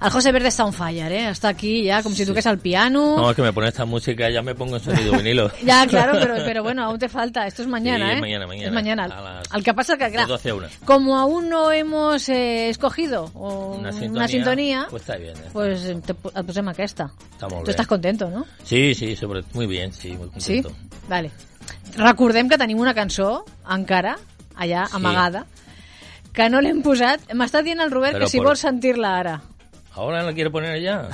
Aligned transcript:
Al 0.00 0.10
José 0.10 0.32
Verde 0.32 0.48
está 0.48 0.64
on 0.64 0.72
fire, 0.72 1.12
¿eh? 1.12 1.28
Está 1.28 1.48
aquí 1.48 1.84
ya 1.84 2.02
como 2.02 2.14
si 2.14 2.24
tú 2.24 2.32
que 2.32 2.40
es 2.40 2.46
al 2.46 2.58
piano. 2.58 3.16
No, 3.18 3.28
es 3.30 3.36
que 3.36 3.42
me 3.42 3.52
pone 3.52 3.68
esta 3.68 3.84
música 3.84 4.30
ya 4.30 4.40
me 4.40 4.54
pongo 4.54 4.76
en 4.76 4.82
sonido 4.82 5.12
vinilo. 5.12 5.50
Ya, 5.62 5.86
claro, 5.86 6.18
pero, 6.18 6.36
pero 6.36 6.62
bueno, 6.62 6.82
aún 6.84 6.98
te 6.98 7.08
falta. 7.10 7.46
Esto 7.46 7.60
es 7.60 7.68
mañana, 7.68 8.06
Sí, 8.06 8.10
¿eh? 8.12 8.14
es 8.14 8.20
mañana, 8.22 8.46
mañana. 8.46 8.66
Es 8.68 8.72
mañana. 8.72 9.04
A 9.04 9.20
las- 9.20 9.46
Al 9.52 9.62
que 9.62 9.74
pasa 9.74 9.98
que, 9.98 10.10
claro, 10.10 10.26
12 10.28 10.48
a 10.50 10.54
1. 10.54 10.66
como 10.86 11.18
aún 11.18 11.50
no 11.50 11.70
hemos 11.70 12.28
eh, 12.30 12.70
escogido 12.70 13.30
o 13.34 13.76
Una 13.76 13.90
una 13.90 14.26
sintonía, 14.26 14.86
pues 14.88 15.02
está 15.02 15.16
bien, 15.16 15.36
eh. 15.36 15.48
pues 15.52 15.84
eh, 15.84 16.00
te 16.04 16.14
pu- 16.14 16.32
et 16.34 16.46
posem 16.46 16.68
aquesta. 16.68 17.10
Està 17.38 17.48
molt 17.50 17.64
Tu 17.64 17.66
bé. 17.66 17.72
estàs 17.76 17.86
contento, 17.86 18.30
no? 18.30 18.46
Sí, 18.64 18.94
sí, 18.94 19.14
sobre... 19.16 19.42
muy 19.52 19.66
bien, 19.66 19.92
sí, 19.92 20.12
muy 20.12 20.30
Sí? 20.38 20.62
contento. 20.62 20.78
Vale. 21.10 21.30
Recordem 21.96 22.48
que 22.48 22.56
tenim 22.56 22.78
una 22.80 22.94
cançó, 22.94 23.44
encara, 23.68 24.16
allà, 24.56 24.86
Sí. 24.86 24.96
amagada, 24.96 25.44
que 26.32 26.48
no 26.48 26.60
l'hem 26.62 26.80
posat. 26.80 27.20
M'està 27.34 27.62
dient 27.62 27.80
el 27.84 27.90
Robert 27.90 28.14
Però 28.16 28.24
que 28.24 28.30
si 28.30 28.38
por- 28.38 28.46
vols 28.46 28.60
sentir-la 28.60 29.18
ara. 29.18 29.40
¿Ahora 29.92 30.22
la 30.22 30.32
quiere 30.32 30.50
poner 30.50 30.80
ya? 30.80 31.08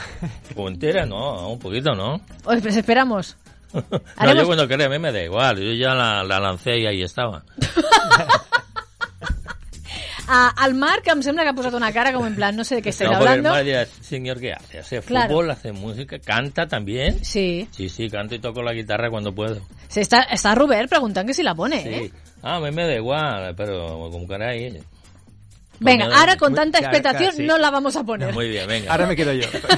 ¿O 0.55 0.69
entera? 0.69 1.07
No, 1.07 1.51
un 1.51 1.59
poquito, 1.59 1.95
¿no? 1.95 2.15
O 2.45 2.57
pues 2.61 2.77
esperamos. 2.77 3.37
No, 3.75 3.83
Haremos- 4.17 4.37
yo 4.43 4.47
cuando 4.47 4.69
quería, 4.69 4.87
a 4.87 4.89
mí 4.89 4.99
me 4.99 5.13
da 5.13 5.23
igual. 5.23 5.59
Yo 5.59 5.73
ya 5.75 5.93
la, 5.95 6.23
la 6.25 6.39
lancé 6.41 6.79
y 6.79 6.87
ahí 6.87 7.03
estaba. 7.03 7.45
Ah, 10.29 10.53
el 10.67 10.75
Marc 10.75 11.07
em 11.07 11.21
sembla 11.23 11.45
que 11.45 11.51
ha 11.51 11.55
posat 11.55 11.75
una 11.79 11.93
cara 11.95 12.13
como 12.13 12.27
en 12.27 12.35
plan, 12.35 12.57
no 12.57 12.65
sé 12.65 12.75
de 12.77 12.83
qué 12.83 12.89
estáis 12.89 13.11
No, 13.13 13.19
hablando. 13.19 13.55
dirá, 13.63 13.87
señor, 14.01 14.41
¿qué 14.41 14.53
hace? 14.55 14.81
Hace 14.81 15.01
Claro. 15.03 15.29
fútbol, 15.29 15.51
hace 15.53 15.71
música, 15.71 16.19
canta 16.19 16.67
también. 16.67 17.25
Sí. 17.25 17.69
Sí, 17.71 17.89
sí, 17.89 18.11
canto 18.11 18.35
y 18.35 18.41
toco 18.41 18.61
la 18.61 18.73
guitarra 18.73 19.09
cuando 19.09 19.33
puedo. 19.33 19.61
Se 19.87 20.01
está, 20.01 20.23
está 20.23 20.53
Robert 20.57 20.89
preguntant 20.89 21.29
que 21.29 21.33
si 21.35 21.45
la 21.45 21.55
pone, 21.55 21.81
Sí. 21.81 21.89
eh? 21.89 22.13
Ah, 22.43 22.57
a 22.57 22.61
mí 22.61 22.73
me 22.73 22.89
da 22.89 22.95
igual, 22.97 23.55
pero 23.57 24.11
como 24.11 24.27
caray. 24.27 24.83
Venga, 25.81 26.07
Coño, 26.07 26.17
ahora 26.17 26.37
con 26.37 26.53
muy- 26.53 26.59
tanta 26.61 26.79
claro, 26.79 26.97
expectación 26.97 27.31
claro, 27.31 27.37
sí. 27.37 27.47
no 27.47 27.59
la 27.59 27.71
vamos 27.71 27.97
a 27.97 28.05
poner. 28.05 28.33
Muy 28.33 28.49
bien, 28.49 28.67
venga. 28.67 28.93
Ara 28.93 29.07
me 29.07 29.17
quedo 29.17 29.33
jo. 29.33 29.59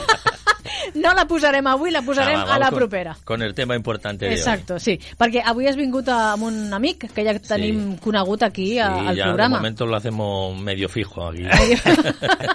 No 0.95 1.13
la 1.13 1.27
posarem 1.27 1.67
avui, 1.67 1.91
la 1.91 2.01
posarem 2.03 2.41
Ah, 2.41 2.45
va, 2.45 2.55
a 2.55 2.59
la 2.59 2.71
con- 2.71 2.79
propera. 2.79 3.17
Con 3.23 3.43
el 3.43 3.55
tema 3.55 3.77
importante 3.77 4.25
de 4.25 4.33
hoy. 4.33 4.39
Exacto, 4.39 4.79
sí. 4.81 4.99
Perquè 5.19 5.43
avui 5.45 5.67
has 5.69 5.77
vingut 5.77 6.09
amb 6.09 6.43
un 6.45 6.73
amic 6.73 7.11
que 7.13 7.25
ja 7.27 7.35
tenim 7.39 7.99
conegut 7.99 8.43
aquí 8.43 8.79
a- 8.79 8.95
Sí, 8.99 9.07
al 9.09 9.17
ya 9.17 9.25
programa. 9.27 9.57
de 9.57 9.61
momento 9.61 9.87
lo 9.87 9.97
hacemos 9.97 10.57
medio 10.59 10.89
fijo 10.89 11.29
aquí. 11.29 11.45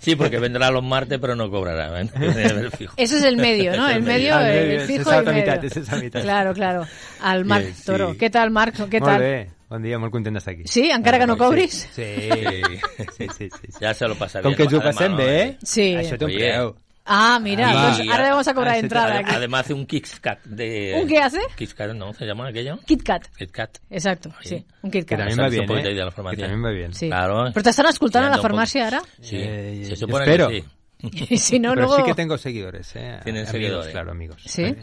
sí, 0.00 0.16
porque 0.16 0.38
vendrá 0.38 0.70
los 0.70 0.84
martes, 0.84 1.18
pero 1.18 1.34
no 1.34 1.50
cobrará. 1.50 2.00
¿eh? 2.00 2.08
El. 2.14 2.70
Ese 2.96 3.18
es 3.18 3.24
el 3.24 3.36
medio, 3.36 3.76
¿no? 3.76 3.88
Es 3.88 3.96
El 3.96 4.02
medio, 4.02 4.38
el 4.38 4.56
el, 4.56 4.80
fijo 4.86 5.10
y 5.12 5.16
el 5.16 5.24
medio. 5.24 5.32
meitat, 5.46 5.64
és 5.64 5.88
la 5.90 5.96
meitat. 5.98 6.22
Claro, 6.22 6.54
claro. 6.54 6.86
El 7.32 7.44
Marc 7.44 7.74
sí. 7.74 7.82
Toro. 7.84 8.14
Què 8.14 8.30
tal, 8.30 8.50
Marc? 8.50 8.74
Què 8.76 9.00
Molt 9.00 9.12
tal? 9.12 9.20
bé, 9.20 9.50
bon 9.70 9.82
dia, 9.82 9.98
molt 9.98 10.12
content 10.14 10.34
d'estar 10.38 10.54
aquí. 10.54 10.64
Sí, 10.70 10.88
encara 10.90 11.18
que 11.18 11.26
no 11.26 11.36
cobris? 11.36 11.88
Sí, 11.92 12.08
sí, 12.30 12.78
sí. 13.16 13.28
sí, 13.36 13.48
sí. 13.50 13.68
Ya 13.80 13.94
se 13.94 14.06
lo 14.08 14.14
pasaré. 14.16 14.44
Com 14.44 14.54
que 14.54 14.64
ens 14.68 14.72
ho 14.74 14.80
passem 14.82 15.16
bé, 15.16 15.30
eh? 15.42 15.56
Sí. 15.62 15.94
Això 15.98 16.18
té 16.18 16.24
un 16.28 16.34
preu. 16.36 16.74
Ah, 17.08 17.38
mira, 17.40 17.68
Ah, 17.70 17.94
pues 17.94 18.04
y 18.04 18.10
ahora 18.10 18.26
a- 18.26 18.30
vamos 18.30 18.48
a 18.48 18.54
cobrar 18.54 18.74
ah, 18.74 18.78
entrada 18.78 19.18
aquí. 19.20 19.30
Además 19.32 19.60
hace 19.60 19.74
un 19.74 19.86
KitKat 19.86 20.42
de... 20.44 20.98
¿Un 21.00 21.06
qué 21.06 21.18
hace? 21.20 21.38
KitKat, 21.56 21.92
¿no? 21.94 22.12
¿Se 22.14 22.24
llama 22.26 22.48
aquello? 22.48 22.80
Kit 22.84 23.04
Kat. 23.04 23.28
KitKat. 23.38 23.78
Exacto, 23.90 24.32
sí. 24.42 24.66
Un 24.82 24.90
Kit 24.90 25.06
Que 25.06 25.16
Saps 25.16 25.38
va 25.38 25.48
bien, 25.48 25.70
eh? 25.70 25.82
de 25.84 25.94
la 25.94 26.10
Que 26.10 26.36
també 26.36 26.66
va 26.68 26.70
bien. 26.74 26.92
Sí. 26.92 27.06
Claro. 27.06 27.44
Però 27.54 27.62
t'estan 27.62 27.86
escoltant 27.92 28.26
a 28.26 28.30
la 28.34 28.42
farmàcia 28.42 28.88
ara? 28.88 29.02
Sí, 29.20 29.38
Eh, 29.38 29.84
se 29.86 29.94
supone 29.94 30.24
espero. 30.24 30.48
que 30.48 30.62
sí. 30.62 30.66
Y 31.30 31.36
si 31.38 31.58
no, 31.58 31.70
Pero 31.70 31.82
luego... 31.82 31.96
sí 31.96 32.02
que 32.04 32.14
tengo 32.14 32.38
seguidores, 32.38 32.96
¿eh? 32.96 33.20
Tienen 33.22 33.42
amigos, 33.42 33.50
seguidores. 33.50 33.92
Claro, 33.92 34.10
amigos. 34.12 34.42
¿Sí? 34.44 34.74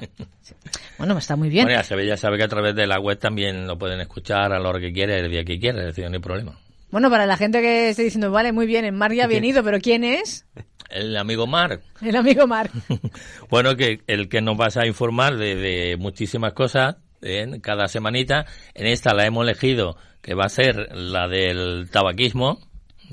Bueno, 0.98 1.18
está 1.18 1.36
muy 1.36 1.50
bien. 1.50 1.66
Bueno, 1.66 1.80
ya 1.80 1.84
sabe, 1.84 2.06
ya 2.06 2.18
sabe 2.18 2.38
que 2.38 2.44
a 2.44 2.48
través 2.48 2.76
de 2.76 2.86
la 2.86 3.00
web 3.00 3.18
también 3.18 3.66
lo 3.68 3.78
pueden 3.78 4.00
escuchar 4.00 4.54
a 4.54 4.60
la 4.60 4.70
hora 4.70 4.80
que 4.80 4.94
quiera, 4.94 5.18
el 5.18 5.32
día 5.32 5.44
que 5.44 5.60
quiera, 5.60 5.80
es 5.80 5.88
decir, 5.88 6.06
no 6.10 6.16
hay 6.16 6.22
problema. 6.22 6.60
Bueno, 6.92 7.10
para 7.10 7.26
la 7.26 7.38
gente 7.38 7.62
que 7.62 7.90
esté 7.90 8.04
diciendo, 8.04 8.30
vale, 8.30 8.52
muy 8.52 8.68
bien, 8.68 8.86
el 8.86 8.92
Marc 8.92 9.16
ya 9.16 9.24
ha 9.24 9.28
venido, 9.28 9.64
pero 9.64 9.80
¿quién 9.80 10.04
es? 10.04 10.46
El 10.90 11.18
amigo 11.18 11.48
Marc, 11.48 11.82
El 12.02 12.16
amigo 12.16 12.46
Marc. 12.46 12.72
bueno, 13.50 13.76
que 13.76 14.02
el 14.06 14.30
que 14.30 14.42
nos 14.42 14.56
vas 14.56 14.78
a 14.78 14.86
informar 14.86 15.38
de, 15.38 15.56
de 15.56 15.98
muchísimas 15.98 16.54
cosas 16.54 16.98
¿eh? 17.24 17.60
cada 17.62 17.88
semanita. 17.88 18.46
En 18.74 18.88
esta 18.88 19.14
la 19.14 19.26
hemos 19.26 19.44
elegido, 19.44 19.98
que 20.22 20.36
va 20.36 20.46
a 20.46 20.50
ser 20.50 20.96
la 20.96 21.28
del 21.28 21.90
tabaquismo. 21.92 22.60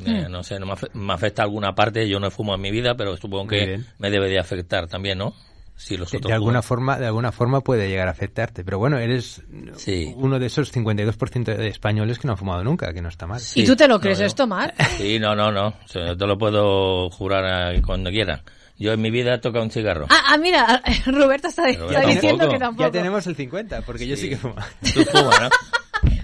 Eh, 0.06 0.24
Hmm. 0.26 0.30
no 0.32 0.42
sé, 0.42 0.58
no 0.58 0.66
me, 0.66 0.72
afe- 0.72 0.90
me 0.94 1.12
afecta 1.12 1.42
alguna 1.42 1.74
parte, 1.74 2.08
yo 2.08 2.18
no 2.20 2.28
he 2.28 2.30
fumado 2.30 2.56
en 2.56 2.62
mi 2.62 2.70
vida, 2.70 2.94
pero 2.96 3.16
supongo 3.16 3.48
que 3.48 3.80
me 3.98 4.10
debe 4.10 4.28
de 4.28 4.38
afectar 4.38 4.86
también, 4.86 5.18
¿no? 5.18 5.34
Si 5.76 5.96
los 5.96 6.10
De, 6.10 6.18
otros 6.18 6.28
de 6.28 6.34
alguna 6.34 6.60
forma, 6.60 6.98
de 6.98 7.06
alguna 7.06 7.32
forma 7.32 7.62
puede 7.62 7.88
llegar 7.88 8.06
a 8.08 8.10
afectarte, 8.10 8.64
pero 8.64 8.78
bueno, 8.78 8.98
eres 8.98 9.42
Sí. 9.76 10.12
uno 10.16 10.38
de 10.38 10.46
esos 10.46 10.70
52% 10.70 11.56
de 11.56 11.68
españoles 11.68 12.18
que 12.18 12.26
no 12.26 12.32
han 12.34 12.38
fumado 12.38 12.62
nunca, 12.62 12.92
que 12.92 13.00
no 13.00 13.08
está 13.08 13.26
mal. 13.26 13.40
Sí. 13.40 13.62
¿Y 13.62 13.64
tú 13.66 13.74
te 13.76 13.88
lo 13.88 13.94
No, 13.94 14.00
crees 14.00 14.18
yo- 14.18 14.26
esto, 14.26 14.46
Marc? 14.46 14.74
Sí, 14.98 15.18
no, 15.18 15.34
no, 15.34 15.50
no. 15.50 15.68
O 15.68 15.88
sea, 15.88 16.08
yo 16.08 16.16
te 16.18 16.26
lo 16.26 16.36
puedo 16.36 17.08
jurar 17.10 17.74
eh, 17.74 17.80
cuando 17.82 18.10
quiera. 18.10 18.42
Yo 18.78 18.92
en 18.92 19.00
mi 19.00 19.10
vida 19.10 19.34
he 19.34 19.38
tocado 19.38 19.64
un 19.64 19.70
cigarro. 19.70 20.06
Ah, 20.10 20.22
ah, 20.32 20.36
mira, 20.38 20.82
Roberta 21.06 21.48
está, 21.48 21.66
diciendo 21.66 22.48
que 22.48 22.58
tampoco. 22.58 22.84
Ya 22.86 22.90
tenemos 22.90 23.26
el 23.26 23.36
50, 23.36 23.80
porque 23.82 24.06
yo 24.06 24.16
sí 24.16 24.28
que 24.28 24.36
fumo. 24.36 24.54
Tú 24.94 25.02
fumas, 25.04 25.40
¿no? 25.40 25.48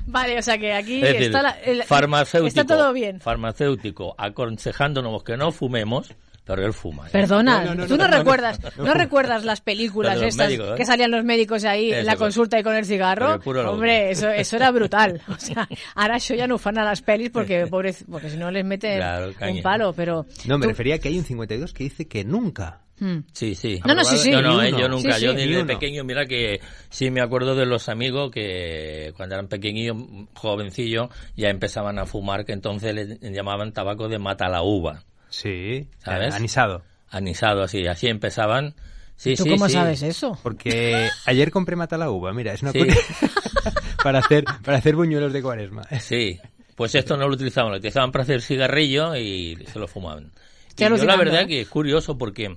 Vale, 0.06 0.38
o 0.38 0.42
sea 0.42 0.56
que 0.58 0.72
aquí 0.72 0.96
Es 1.02 1.08
decir, 1.12 1.22
está, 1.24 1.42
la- 1.42 1.58
el- 1.64 1.82
farmacéutico, 1.84 2.46
está 2.60 2.64
todo 2.64 2.92
bien. 2.92 3.20
farmacéutico 3.20 4.14
aconsejándonos 4.18 5.22
que 5.24 5.36
no 5.36 5.50
fumemos, 5.52 6.14
pero 6.44 6.64
él 6.64 6.72
fuma. 6.72 7.08
¿eh? 7.08 7.10
Perdona, 7.10 7.64
No, 7.64 7.70
no, 7.70 7.74
no, 7.74 7.86
tú 7.88 7.96
no, 7.96 8.04
no, 8.04 8.10
no, 8.12 8.18
recuerdas, 8.18 8.60
no, 8.76 8.84
no, 8.84 8.94
recuerdas 8.94 9.44
las 9.44 9.60
películas 9.60 10.20
estas 10.22 10.46
médicos, 10.46 10.70
¿eh? 10.70 10.74
que 10.76 10.84
salían 10.84 11.10
los 11.10 11.24
médicos 11.24 11.64
ahí 11.64 11.92
en 11.92 12.06
la 12.06 12.14
consulta 12.16 12.58
y 12.58 12.62
con 12.62 12.76
el 12.76 12.84
cigarro. 12.84 13.40
Hombre, 13.68 14.12
eso, 14.12 14.30
eso 14.30 14.56
era 14.56 14.70
brutal. 14.70 15.20
O 15.28 15.38
sea, 15.38 15.68
ahora 15.96 16.16
eso 16.18 16.34
ya 16.34 16.46
no 16.46 16.56
fan 16.58 16.78
a 16.78 16.84
las 16.84 17.02
pelis 17.02 17.30
porque 17.30 17.66
pobre, 17.70 17.94
porque 18.10 18.30
si 18.30 18.36
no 18.36 18.50
les 18.52 18.64
meten 18.64 18.98
Claro, 18.98 19.32
un 19.50 19.60
palo, 19.62 19.92
pero 19.92 20.24
No, 20.46 20.56
me 20.58 20.64
tú- 20.66 20.68
refería 20.70 20.94
a 20.94 20.98
que 20.98 21.08
hay 21.08 21.18
un 21.18 21.24
52 21.24 21.72
que 21.72 21.84
dice 21.84 22.06
que 22.06 22.24
nunca. 22.24 22.80
Hmm. 22.98 23.18
Sí, 23.32 23.54
sí. 23.54 23.80
No, 23.84 23.94
no, 23.94 24.04
sí, 24.04 24.16
sí. 24.16 24.30
No, 24.30 24.40
no, 24.40 24.62
eh, 24.62 24.70
yo 24.70 24.88
nunca. 24.88 25.14
Sí, 25.14 25.24
yo 25.24 25.30
sí. 25.32 25.36
desde 25.36 25.50
Ni 25.50 25.56
uno. 25.56 25.66
pequeño, 25.66 26.02
mira 26.04 26.24
que 26.26 26.60
sí 26.88 27.10
me 27.10 27.20
acuerdo 27.20 27.54
de 27.54 27.66
los 27.66 27.88
amigos 27.90 28.30
que 28.30 29.12
cuando 29.16 29.34
eran 29.34 29.48
pequeñillos, 29.48 29.96
jovencillos, 30.34 31.08
ya 31.36 31.48
empezaban 31.50 31.98
a 31.98 32.06
fumar, 32.06 32.44
que 32.44 32.52
entonces 32.52 32.94
le 32.94 33.32
llamaban 33.32 33.72
tabaco 33.72 34.08
de 34.08 34.18
mata 34.18 34.48
la 34.48 34.62
uva. 34.62 35.02
Sí, 35.28 35.88
¿Sabes? 35.98 36.34
anisado. 36.34 36.82
Anisado, 37.10 37.62
así. 37.62 37.86
Así 37.86 38.06
empezaban. 38.08 38.74
Sí, 39.16 39.34
¿Tú 39.34 39.44
sí, 39.44 39.50
cómo 39.50 39.66
sí. 39.66 39.72
sabes 39.74 40.02
eso? 40.02 40.38
Porque 40.42 41.08
ayer 41.24 41.50
compré 41.50 41.74
mata 41.76 41.96
la 41.96 42.10
uva, 42.10 42.32
mira, 42.32 42.52
es 42.52 42.62
una 42.62 42.72
Sí. 42.72 42.80
cosa 42.86 43.00
para 44.02 44.18
hacer 44.18 44.44
para 44.64 44.78
hacer 44.78 44.94
buñuelos 44.96 45.32
de 45.32 45.42
cuaresma. 45.42 45.82
Sí, 46.00 46.38
pues 46.74 46.94
esto 46.94 47.16
no 47.16 47.26
lo 47.26 47.34
utilizaban, 47.34 47.72
lo 47.72 47.78
utilizaban 47.78 48.12
para 48.12 48.24
hacer 48.24 48.42
cigarrillo 48.42 49.16
y 49.16 49.56
se 49.72 49.78
lo 49.78 49.88
fumaban. 49.88 50.32
Y 50.78 50.82
yo 50.82 50.90
la 51.04 51.16
verdad 51.16 51.42
¿eh? 51.42 51.46
que 51.46 51.60
es 51.62 51.68
curioso 51.68 52.18
porque 52.18 52.54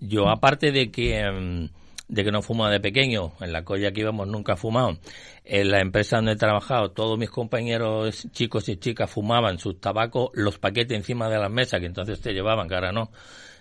yo 0.00 0.28
aparte 0.28 0.72
de 0.72 0.90
que 0.90 1.22
mm, 1.30 1.68
de 2.08 2.24
que 2.24 2.32
no 2.32 2.42
fumaba 2.42 2.70
de 2.72 2.80
pequeño, 2.80 3.32
en 3.40 3.52
la 3.52 3.62
colla 3.64 3.92
que 3.92 4.00
íbamos 4.00 4.26
nunca 4.26 4.56
fumado, 4.56 4.98
en 5.44 5.70
la 5.70 5.80
empresa 5.80 6.16
donde 6.16 6.32
he 6.32 6.36
trabajado 6.36 6.90
todos 6.90 7.16
mis 7.16 7.30
compañeros 7.30 8.26
chicos 8.32 8.68
y 8.68 8.76
chicas 8.78 9.08
fumaban 9.08 9.58
sus 9.58 9.80
tabacos, 9.80 10.30
los 10.34 10.58
paquetes 10.58 10.96
encima 10.96 11.28
de 11.28 11.38
la 11.38 11.48
mesa, 11.48 11.78
que 11.78 11.86
entonces 11.86 12.20
te 12.20 12.32
llevaban, 12.32 12.66
que 12.68 12.74
ahora 12.74 12.90
no, 12.90 13.12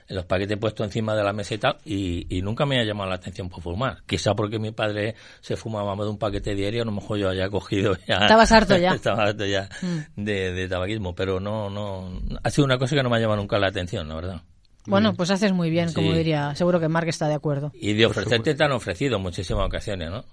los 0.08 0.26
paquetes 0.26 0.58
puestos 0.58 0.88
encima 0.88 1.14
de 1.16 1.24
la 1.24 1.32
mesa 1.32 1.54
y 1.54 1.58
tal, 1.60 1.78
y, 1.86 2.26
y 2.36 2.42
nunca 2.42 2.66
me 2.66 2.80
ha 2.80 2.84
llamado 2.84 3.12
la 3.12 3.18
atención 3.18 3.50
por 3.50 3.62
fumar. 3.62 4.00
Quizá 4.08 4.34
porque 4.34 4.58
mi 4.58 4.72
padre 4.72 5.14
se 5.42 5.56
fumaba 5.56 5.96
más 5.96 6.08
de 6.08 6.12
un 6.12 6.18
paquete 6.18 6.56
diario, 6.56 6.82
a 6.82 6.86
lo 6.86 6.92
mejor 6.92 7.20
yo 7.20 7.30
haya 7.30 7.50
cogido 7.50 7.96
ya. 8.08 8.16
Estabas 8.22 8.52
harto 8.52 8.76
ya. 8.78 8.90
Estaba 8.96 9.26
harto 9.26 9.46
ya 9.46 9.70
Mm. 9.84 10.24
de, 10.24 10.54
de 10.54 10.68
tabaquismo, 10.68 11.14
pero 11.14 11.40
no, 11.40 11.70
no, 11.70 12.20
ha 12.44 12.50
sido 12.50 12.66
una 12.66 12.80
cosa 12.80 12.96
que 12.96 13.04
no 13.04 13.12
me 13.12 13.18
ha 13.18 13.20
llamado 13.20 13.40
nunca 13.42 13.60
la 13.60 13.68
atención, 13.68 14.08
la 14.08 14.16
verdad. 14.16 14.42
Bueno, 14.90 15.14
pues 15.14 15.30
haces 15.32 15.54
muy 15.54 15.70
bien, 15.70 15.94
como 15.94 16.14
diría. 16.14 16.54
Seguro 16.56 16.80
que 16.80 16.88
Marc 16.88 17.08
está 17.08 17.28
de 17.28 17.36
acuerdo. 17.36 17.72
Y 17.74 17.94
de 17.94 18.06
ofrecerte 18.06 18.56
te 18.56 18.64
han 18.64 18.72
ofrecido 18.72 19.18
en 19.18 19.24
muchísimas 19.24 19.66
ocasiones, 19.66 20.10
¿no? 20.10 20.24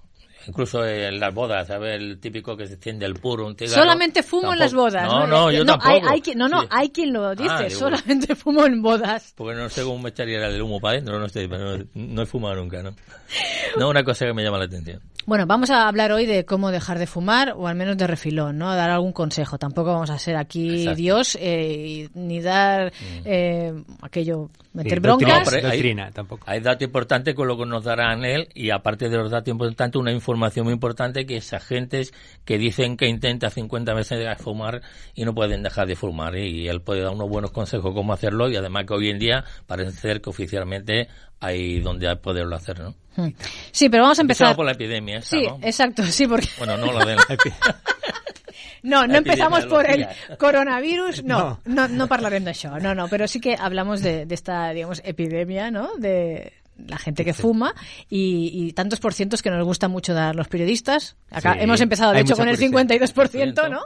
Incluso 0.48 0.86
en 0.86 1.18
las 1.18 1.34
bodas, 1.34 1.66
¿sabes? 1.66 1.96
El 1.96 2.20
típico 2.20 2.56
que 2.56 2.68
se 2.68 2.74
enciende 2.74 3.04
el 3.04 3.14
puro, 3.14 3.46
un 3.48 3.56
cigarro. 3.56 3.82
Solamente 3.82 4.22
fumo 4.22 4.52
en 4.52 4.60
las 4.60 4.72
bodas. 4.72 5.08
No, 5.08 5.26
no, 5.26 5.50
yo 5.50 5.64
tampoco. 5.66 5.90
Hay, 5.90 6.00
hay 6.08 6.20
quien, 6.20 6.38
no, 6.38 6.48
no, 6.48 6.60
Sí. 6.62 6.68
hay 6.70 6.90
quien 6.90 7.12
lo 7.12 7.34
dice. 7.34 7.48
Ah, 7.50 7.62
digo, 7.64 7.80
solamente 7.80 8.34
fumo 8.36 8.64
en 8.64 8.80
bodas. 8.80 9.32
Porque 9.36 9.56
no 9.56 9.68
sé 9.68 9.82
cómo 9.82 9.98
me 9.98 10.10
echaría 10.10 10.46
el 10.46 10.62
humo 10.62 10.78
para 10.80 10.92
adentro, 10.98 11.18
no 11.18 11.28
sé, 11.28 11.48
pero 11.48 11.78
no, 11.78 11.84
no 11.94 12.22
he 12.22 12.26
fumado 12.26 12.54
nunca, 12.54 12.80
¿no? 12.80 12.94
No, 13.76 13.88
una 13.88 14.04
cosa 14.04 14.24
que 14.24 14.32
me 14.34 14.44
llama 14.44 14.58
la 14.58 14.66
atención. 14.66 15.00
Bueno, 15.26 15.44
vamos 15.44 15.70
a 15.70 15.88
hablar 15.88 16.12
hoy 16.12 16.24
de 16.24 16.44
cómo 16.44 16.70
dejar 16.70 17.00
de 17.00 17.08
fumar, 17.08 17.54
o 17.56 17.66
al 17.66 17.74
menos 17.74 17.96
de 17.96 18.06
refilón, 18.06 18.58
¿no? 18.58 18.72
Dar 18.76 18.90
algún 18.90 19.12
consejo. 19.12 19.58
Tampoco 19.58 19.90
vamos 19.92 20.08
a 20.10 20.18
ser 20.20 20.36
aquí 20.36 20.68
Exacto. 20.82 20.92
Mm. 20.92 20.94
Dios, 20.94 21.38
eh, 21.40 22.08
ni 22.14 22.40
dar 22.40 22.92
eh, 23.24 23.74
aquello, 24.02 24.50
meter 24.72 24.98
Sí, 24.98 25.00
broncas. 25.00 25.28
No, 25.28 25.44
pero 25.44 25.56
hay- 25.56 25.62
doctrina, 25.62 26.12
tampoco. 26.12 26.44
Hay 26.48 26.60
dato 26.60 26.84
importante 26.84 27.34
con 27.34 27.48
lo 27.48 27.58
que 27.58 27.66
nos 27.66 27.82
darán 27.82 28.24
él 28.24 28.48
y 28.54 28.70
aparte 28.70 29.08
de 29.08 29.16
los 29.16 29.32
datos 29.32 29.48
importantes, 29.48 30.00
una 30.00 30.12
información 30.12 30.64
muy 30.64 30.74
importante 30.74 31.26
que 31.26 31.38
es 31.38 31.52
agentes 31.52 32.14
que 32.44 32.56
dicen 32.56 32.96
que 32.96 33.08
intenta 33.08 33.50
50 33.50 33.94
veces 33.94 34.20
dejar 34.20 34.36
de 34.36 34.44
fumar 34.44 34.82
y 35.16 35.24
no 35.24 35.34
pueden 35.34 35.64
dejar 35.64 35.88
de 35.88 35.96
fumar 35.96 36.36
y 36.36 36.68
él 36.68 36.82
puede 36.82 37.00
dar 37.00 37.12
unos 37.12 37.28
buenos 37.28 37.50
consejos 37.50 37.92
cómo 37.94 38.12
hacerlo 38.12 38.48
y 38.48 38.54
además 38.54 38.84
que 38.86 38.94
hoy 38.94 39.10
en 39.10 39.18
día 39.18 39.44
parece 39.66 39.90
ser 39.90 40.20
que 40.20 40.30
oficialmente 40.30 41.08
hay 41.40 41.80
donde 41.80 42.08
hay 42.08 42.14
poderlo 42.16 42.54
hacer, 42.54 42.78
¿no? 42.78 42.94
Hmm. 43.16 43.28
Sí, 43.72 43.88
pero 43.88 44.02
vamos 44.04 44.18
a 44.18 44.22
Empezaba 44.22 44.50
empezar. 44.50 44.56
por 44.56 44.66
la 44.66 44.72
epidemia 44.72 45.18
esa, 45.18 45.30
Sí, 45.36 45.46
¿no? 45.46 45.58
exacto, 45.62 46.02
sí, 46.04 46.26
porque 46.26 46.48
Bueno, 46.58 46.76
no 46.76 46.92
lo 46.92 47.04
ven. 47.06 47.16
no, 48.82 49.06
no 49.06 49.16
empezamos 49.16 49.66
por 49.66 49.88
el 49.90 50.06
coronavirus, 50.38 51.24
no, 51.24 51.60
no, 51.64 51.88
no 51.88 52.06
parlarem 52.06 52.44
d'això, 52.44 52.78
no, 52.80 52.94
no, 52.94 53.08
pero 53.08 53.26
sí 53.26 53.40
que 53.40 53.56
hablamos 53.58 54.02
de, 54.02 54.26
de 54.26 54.34
esta, 54.34 54.70
digamos, 54.70 55.00
epidemia, 55.04 55.70
¿no? 55.70 55.96
De 55.98 56.52
la 56.78 56.98
gente 56.98 57.24
que 57.24 57.32
fuma 57.34 57.74
y, 58.08 58.50
y 58.52 58.72
tantos 58.72 59.00
por 59.00 59.14
cientos 59.14 59.42
que 59.42 59.50
nos 59.50 59.64
gusta 59.64 59.88
mucho 59.88 60.12
dar 60.14 60.36
los 60.36 60.48
periodistas. 60.48 61.16
Acá 61.30 61.54
Sí, 61.54 61.60
hemos 61.62 61.80
empezado, 61.80 62.12
de 62.12 62.20
hecho, 62.20 62.36
con 62.36 62.48
el 62.48 62.56
publicidad. 62.56 63.06
52%, 63.14 63.70
¿no? 63.70 63.80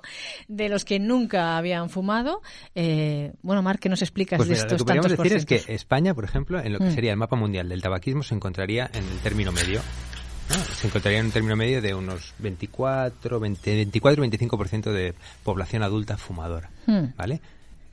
De 0.48 0.68
los 0.68 0.84
que 0.84 0.98
nunca 0.98 1.56
habían 1.56 1.88
fumado. 1.90 2.42
Eh, 2.74 3.32
bueno, 3.42 3.62
Marc, 3.62 3.80
¿qué 3.80 3.88
nos 3.88 4.02
explicas 4.02 4.36
Pues 4.38 4.48
de 4.48 4.54
mira, 4.54 4.64
lo 4.64 4.66
estos 4.66 4.78
que 4.78 4.84
podríamos 4.84 5.06
tantos 5.08 5.24
decir 5.24 5.36
es 5.38 5.46
que 5.66 5.74
España, 5.74 6.14
por 6.14 6.24
ejemplo, 6.24 6.60
en 6.60 6.72
lo 6.72 6.78
que 6.78 6.86
Mm. 6.86 6.94
sería 6.94 7.10
el 7.12 7.16
mapa 7.16 7.36
mundial 7.36 7.68
del 7.68 7.80
tabaquismo, 7.82 8.22
se 8.22 8.34
encontraría 8.34 8.90
en 8.92 9.04
el 9.04 9.18
término 9.22 9.52
medio. 9.52 9.80
¿no? 10.50 10.56
Se 10.74 10.88
encontraría 10.88 11.20
en 11.20 11.26
un 11.26 11.32
término 11.32 11.54
medio 11.54 11.80
de 11.80 11.94
unos 11.94 12.34
24, 12.40 13.38
20, 13.38 13.74
24 13.76 14.24
25% 14.24 14.90
de 14.92 15.14
población 15.44 15.84
adulta 15.84 16.16
fumadora, 16.18 16.70
Hmm. 16.86 17.04
¿vale? 17.16 17.40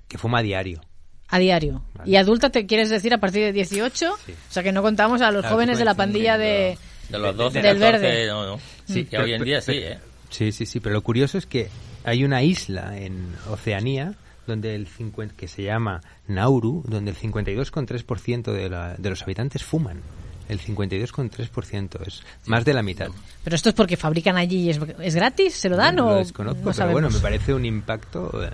Que 0.08 0.18
fuma 0.18 0.40
a 0.40 0.42
diario. 0.42 0.82
A 1.30 1.40
diario. 1.40 1.82
Vale. 1.96 2.10
¿Y 2.10 2.16
adulta 2.16 2.50
te 2.50 2.66
quieres 2.66 2.90
decir 2.90 3.14
a 3.14 3.18
partir 3.20 3.44
de 3.44 3.52
18? 3.54 4.14
Sí. 4.26 4.32
O 4.32 4.52
sea, 4.54 4.64
que 4.64 4.72
no 4.72 4.82
contamos 4.82 5.22
a 5.22 5.32
los 5.32 5.42
Claro, 5.42 5.56
jóvenes 5.56 5.78
de 5.78 5.86
la 5.86 5.94
pandilla 5.96 6.38
de... 6.38 6.78
De 7.10 7.18
los 7.20 7.36
12, 7.36 7.62
Del 7.62 7.80
14, 7.80 8.00
verde. 8.02 8.28
no, 8.28 8.46
no. 8.46 8.60
Sí, 8.86 9.04
que 9.06 9.12
pero- 9.12 9.24
hoy 9.24 9.34
en 9.34 9.44
día 9.44 9.62
sí, 9.62 9.74
¿eh? 9.74 9.98
Sí, 10.30 10.52
sí, 10.52 10.66
sí, 10.66 10.80
pero 10.80 10.94
lo 10.94 11.02
curioso 11.02 11.38
es 11.38 11.46
que 11.46 11.70
hay 12.04 12.24
una 12.26 12.44
isla 12.44 12.98
en 12.98 13.34
Oceanía 13.50 14.14
donde 14.46 14.76
el 14.76 14.88
50, 14.88 15.36
que 15.36 15.48
se 15.50 15.64
llama 15.64 16.02
Nauru, 16.28 16.84
donde 16.88 17.12
el 17.12 17.18
52,3% 17.18 18.52
de, 18.54 18.70
la, 18.70 18.96
de 18.98 19.10
los 19.10 19.22
habitantes 19.24 19.64
fuman. 19.64 20.02
El 20.48 20.60
52,3% 20.62 22.08
es 22.08 22.24
más 22.46 22.64
de 22.64 22.74
la 22.74 22.82
mitad. 22.84 23.08
Pero 23.44 23.56
esto 23.56 23.70
es 23.70 23.76
porque 23.76 23.98
fabrican 23.98 24.38
allí 24.38 24.64
y 24.64 24.70
es, 24.70 24.80
es 25.02 25.16
gratis, 25.16 25.54
¿se 25.56 25.68
lo 25.70 25.76
dan 25.76 25.96
No 25.96 26.08
o 26.08 26.10
lo 26.12 26.16
desconozco, 26.18 26.60
no 26.60 26.64
pero 26.64 26.74
sabemos? 26.74 27.02
bueno, 27.02 27.10
me 27.16 27.20
parece 27.22 27.54
un 27.54 27.66
impacto 27.66 28.32
eh, 28.44 28.50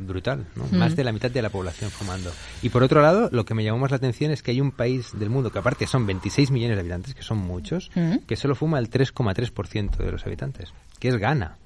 brutal, 0.00 0.46
¿no? 0.56 0.66
Más 0.76 0.96
de 0.96 1.04
la 1.04 1.12
mitad 1.12 1.30
de 1.30 1.42
la 1.42 1.50
población 1.50 1.90
fumando. 1.90 2.30
Y 2.62 2.68
por 2.70 2.82
otro 2.82 3.00
lado, 3.02 3.28
lo 3.32 3.44
que 3.44 3.54
me 3.54 3.62
llamó 3.64 3.78
más 3.78 3.90
la 3.90 3.98
atención 3.98 4.30
es 4.32 4.42
que 4.42 4.50
hay 4.50 4.60
un 4.60 4.72
país 4.72 5.10
del 5.18 5.30
mundo 5.30 5.50
que 5.52 5.58
aparte 5.58 5.86
son 5.86 6.06
26 6.06 6.50
millones 6.50 6.76
de 6.76 6.80
habitantes, 6.80 7.14
que 7.14 7.22
son 7.22 7.38
muchos, 7.38 7.90
Mm. 7.94 8.18
que 8.26 8.36
solo 8.36 8.54
fuma 8.54 8.78
el 8.78 8.88
3,3% 8.90 9.98
de 10.04 10.12
los 10.12 10.26
habitantes, 10.26 10.72
que 10.98 11.08
es 11.08 11.16
Ghana. 11.16 11.56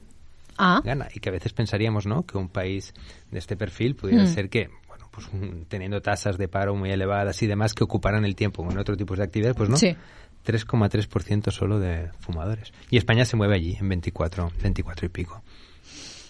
Ah, 0.58 0.81
Ghana. 0.84 1.08
Y 1.14 1.20
que 1.20 1.31
a 1.31 1.32
veces 1.32 1.52
pensaríamos, 1.52 2.06
¿no?, 2.06 2.25
que 2.25 2.38
un 2.38 2.48
país 2.48 2.94
de 3.31 3.38
este 3.38 3.56
perfil 3.56 3.96
pudiera 3.96 4.25
Mm. 4.25 4.28
ser 4.34 4.48
que, 4.48 4.70
bueno, 4.88 5.08
pues 5.10 5.26
un- 5.32 5.64
teniendo 5.69 6.00
tasas 6.00 6.38
de 6.38 6.46
paro 6.48 6.75
muy 6.76 6.90
elevadas 6.90 7.42
y 7.42 7.46
demás 7.46 7.75
que 7.75 7.82
ocuparan 7.84 8.25
el 8.25 8.36
tiempo 8.36 8.64
con 8.64 8.78
otro 8.78 8.96
tipo 8.96 9.16
de 9.16 9.25
actividades, 9.25 9.56
pues 9.56 9.69
no. 9.69 9.76
Sí. 9.76 9.96
3,3% 10.44 11.50
solo 11.50 11.78
de 11.81 12.10
fumadores. 12.20 12.72
Y 12.90 12.98
España 12.98 13.25
se 13.25 13.34
mueve 13.36 13.54
allí 13.56 13.76
en 13.81 13.88
24, 13.88 14.52
24 14.62 15.06
y 15.06 15.08
pico. 15.08 15.42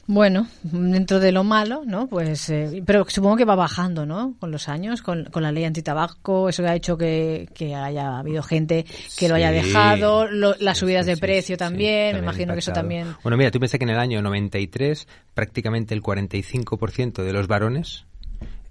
Bueno, 0.06 0.46
dentro 0.62 1.18
de 1.20 1.32
lo 1.32 1.44
malo, 1.44 1.82
¿no? 1.86 2.06
Pues, 2.08 2.50
eh, 2.50 2.82
pero 2.84 3.04
supongo 3.08 3.36
que 3.36 3.44
va 3.44 3.54
bajando, 3.54 4.04
¿no? 4.06 4.34
Con 4.38 4.50
los 4.50 4.68
años, 4.68 5.00
con, 5.02 5.24
con 5.24 5.42
la 5.42 5.50
ley 5.52 5.64
antitabaco, 5.64 6.48
eso 6.48 6.64
ha 6.66 6.74
hecho 6.74 6.96
que, 6.98 7.48
que 7.54 7.74
haya 7.74 8.18
habido 8.18 8.42
gente 8.42 8.84
que 9.18 9.28
lo 9.28 9.34
haya 9.36 9.50
dejado, 9.50 10.26
lo- 10.26 10.54
las 10.60 10.78
subidas 10.78 11.04
sí, 11.06 11.10
de 11.12 11.16
sí, 11.16 11.20
precio 11.20 11.56
también, 11.56 12.12
me 12.16 12.18
imagino 12.22 12.52
que 12.52 12.58
eso 12.58 12.72
también... 12.72 13.14
Bueno, 13.22 13.36
mira, 13.38 13.50
tú 13.50 13.58
piensas 13.58 13.78
que 13.78 13.84
en 13.84 13.90
el 13.90 13.98
año 13.98 14.20
93 14.22 15.06
prácticamente 15.32 15.94
el 15.94 16.02
45% 16.02 17.22
de 17.22 17.32
los 17.32 17.46
varones 17.48 18.04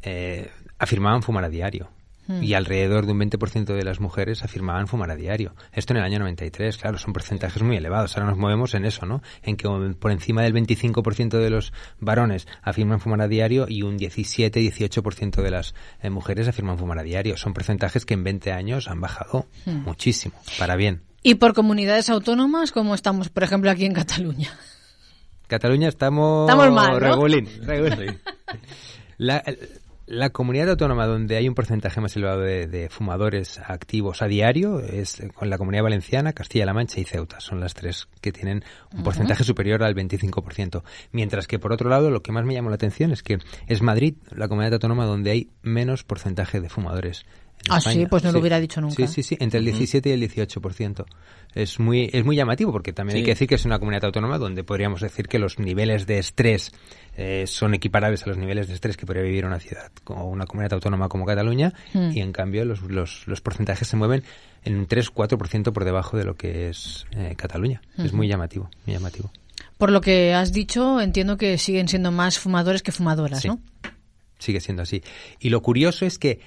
eh, 0.03 0.49
afirmaban 0.79 1.23
fumar 1.23 1.43
a 1.45 1.49
diario. 1.49 1.89
Hmm. 2.27 2.43
Y 2.43 2.53
alrededor 2.53 3.05
de 3.05 3.11
un 3.11 3.19
20% 3.19 3.73
de 3.73 3.83
las 3.83 3.99
mujeres 3.99 4.43
afirmaban 4.43 4.87
fumar 4.87 5.11
a 5.11 5.15
diario. 5.15 5.55
Esto 5.71 5.93
en 5.93 5.97
el 5.97 6.03
año 6.03 6.19
93, 6.19 6.77
claro, 6.77 6.97
son 6.97 7.13
porcentajes 7.13 7.61
muy 7.63 7.77
elevados. 7.77 8.15
Ahora 8.15 8.29
nos 8.29 8.37
movemos 8.37 8.73
en 8.75 8.85
eso, 8.85 9.05
¿no? 9.05 9.21
En 9.41 9.57
que 9.57 9.67
por 9.99 10.11
encima 10.11 10.41
del 10.43 10.53
25% 10.53 11.37
de 11.37 11.49
los 11.49 11.73
varones 11.99 12.47
afirman 12.61 12.99
fumar 12.99 13.21
a 13.21 13.27
diario 13.27 13.65
y 13.67 13.81
un 13.81 13.97
17-18% 13.97 15.41
de 15.41 15.51
las 15.51 15.75
eh, 16.01 16.09
mujeres 16.09 16.47
afirman 16.47 16.77
fumar 16.77 16.99
a 16.99 17.03
diario. 17.03 17.35
Son 17.37 17.53
porcentajes 17.53 18.05
que 18.05 18.13
en 18.13 18.23
20 18.23 18.51
años 18.51 18.87
han 18.87 19.01
bajado 19.01 19.23
Hmm. 19.65 19.83
muchísimo, 19.85 20.35
para 20.59 20.75
bien. 20.75 21.03
Y 21.21 21.35
por 21.35 21.53
comunidades 21.53 22.09
autónomas, 22.09 22.71
como 22.71 22.95
estamos, 22.95 23.29
por 23.29 23.43
ejemplo, 23.43 23.71
aquí 23.71 23.85
en 23.85 23.93
Cataluña. 23.93 24.49
Cataluña 25.47 25.87
estamos... 25.87 26.49
Estamos 26.49 26.71
mal, 26.73 26.93
¿no? 26.93 26.99
Regulín, 26.99 27.47
regulín. 27.61 28.19
La, 29.17 29.43
la 30.05 30.31
comunidad 30.31 30.69
autónoma 30.69 31.07
donde 31.07 31.37
hay 31.37 31.47
un 31.47 31.55
porcentaje 31.55 32.01
más 32.01 32.15
elevado 32.15 32.41
de, 32.41 32.67
de 32.67 32.89
fumadores 32.89 33.59
activos 33.59 34.21
a 34.21 34.27
diario 34.27 34.79
es 34.79 35.21
con 35.33 35.49
la 35.49 35.57
comunidad 35.57 35.83
valenciana, 35.83 36.33
Castilla-La 36.33 36.73
Mancha 36.73 36.99
y 36.99 37.05
Ceuta. 37.05 37.39
Son 37.39 37.59
las 37.59 37.73
tres 37.73 38.07
que 38.19 38.31
tienen 38.31 38.63
un 38.93 39.03
porcentaje 39.03 39.43
superior 39.43 39.83
al 39.83 39.95
25%. 39.95 40.83
Mientras 41.11 41.47
que, 41.47 41.59
por 41.59 41.71
otro 41.71 41.89
lado, 41.89 42.09
lo 42.09 42.21
que 42.21 42.31
más 42.31 42.45
me 42.45 42.53
llamó 42.53 42.69
la 42.69 42.75
atención 42.75 43.11
es 43.11 43.23
que 43.23 43.39
es 43.67 43.81
Madrid, 43.81 44.15
la 44.31 44.47
comunidad 44.47 44.73
autónoma 44.73 45.05
donde 45.05 45.31
hay 45.31 45.49
menos 45.61 46.03
porcentaje 46.03 46.59
de 46.59 46.69
fumadores. 46.69 47.25
En 47.65 47.71
Ah, 47.73 47.77
España. 47.77 48.01
sí, 48.01 48.05
pues 48.07 48.23
no 48.23 48.31
lo 48.31 48.39
hubiera 48.39 48.59
dicho 48.59 48.81
nunca. 48.81 48.95
Sí, 48.95 49.07
sí, 49.07 49.23
sí, 49.23 49.37
entre 49.39 49.59
el 49.59 49.65
17 49.65 50.09
y 50.09 50.11
el 50.11 50.21
18%. 50.29 51.05
Es 51.55 51.79
muy, 51.79 52.09
es 52.11 52.25
muy 52.25 52.35
llamativo 52.35 52.71
porque 52.71 52.93
también 52.93 53.17
hay 53.17 53.23
que 53.23 53.31
decir 53.31 53.47
que 53.47 53.55
es 53.55 53.65
una 53.65 53.77
comunidad 53.79 54.05
autónoma 54.05 54.37
donde 54.39 54.63
podríamos 54.63 55.01
decir 55.01 55.27
que 55.27 55.37
los 55.39 55.59
niveles 55.59 56.07
de 56.07 56.17
estrés 56.19 56.71
eh, 57.15 57.45
son 57.47 57.73
equiparables 57.75 58.23
a 58.23 58.29
los 58.29 58.37
niveles 58.37 58.67
de 58.67 58.73
estrés 58.73 58.97
que 58.97 59.05
podría 59.05 59.23
vivir 59.23 59.45
una 59.45 59.59
ciudad 59.59 59.91
como 60.03 60.27
una 60.29 60.45
comunidad 60.47 60.73
autónoma 60.73 61.09
como 61.09 61.25
Cataluña 61.25 61.73
Hmm. 61.93 62.11
y 62.11 62.21
en 62.21 62.31
cambio 62.31 62.65
los, 62.65 62.81
los, 62.81 63.27
los 63.27 63.41
porcentajes 63.41 63.87
se 63.87 63.95
mueven 63.97 64.23
en 64.63 64.77
un 64.77 64.87
3-4% 64.87 65.71
por 65.73 65.85
debajo 65.85 66.17
de 66.17 66.23
lo 66.25 66.35
que 66.35 66.69
es 66.69 67.05
eh, 67.11 67.35
Cataluña. 67.37 67.81
Es 67.97 68.13
muy 68.13 68.27
llamativo, 68.27 68.69
muy 68.85 68.95
llamativo. 68.95 69.31
Por 69.77 69.91
lo 69.91 70.01
que 70.01 70.33
has 70.33 70.53
dicho, 70.53 70.99
entiendo 71.01 71.37
que 71.37 71.57
siguen 71.57 71.87
siendo 71.87 72.11
más 72.11 72.39
fumadores 72.39 72.81
que 72.81 72.91
fumadoras, 72.91 73.41
Sí. 73.41 73.47
¿no? 73.47 73.59
Sigue 74.39 74.59
siendo 74.59 74.81
así. 74.83 75.03
Y 75.39 75.49
lo 75.49 75.61
curioso 75.61 76.05
es 76.05 76.17
que 76.17 76.39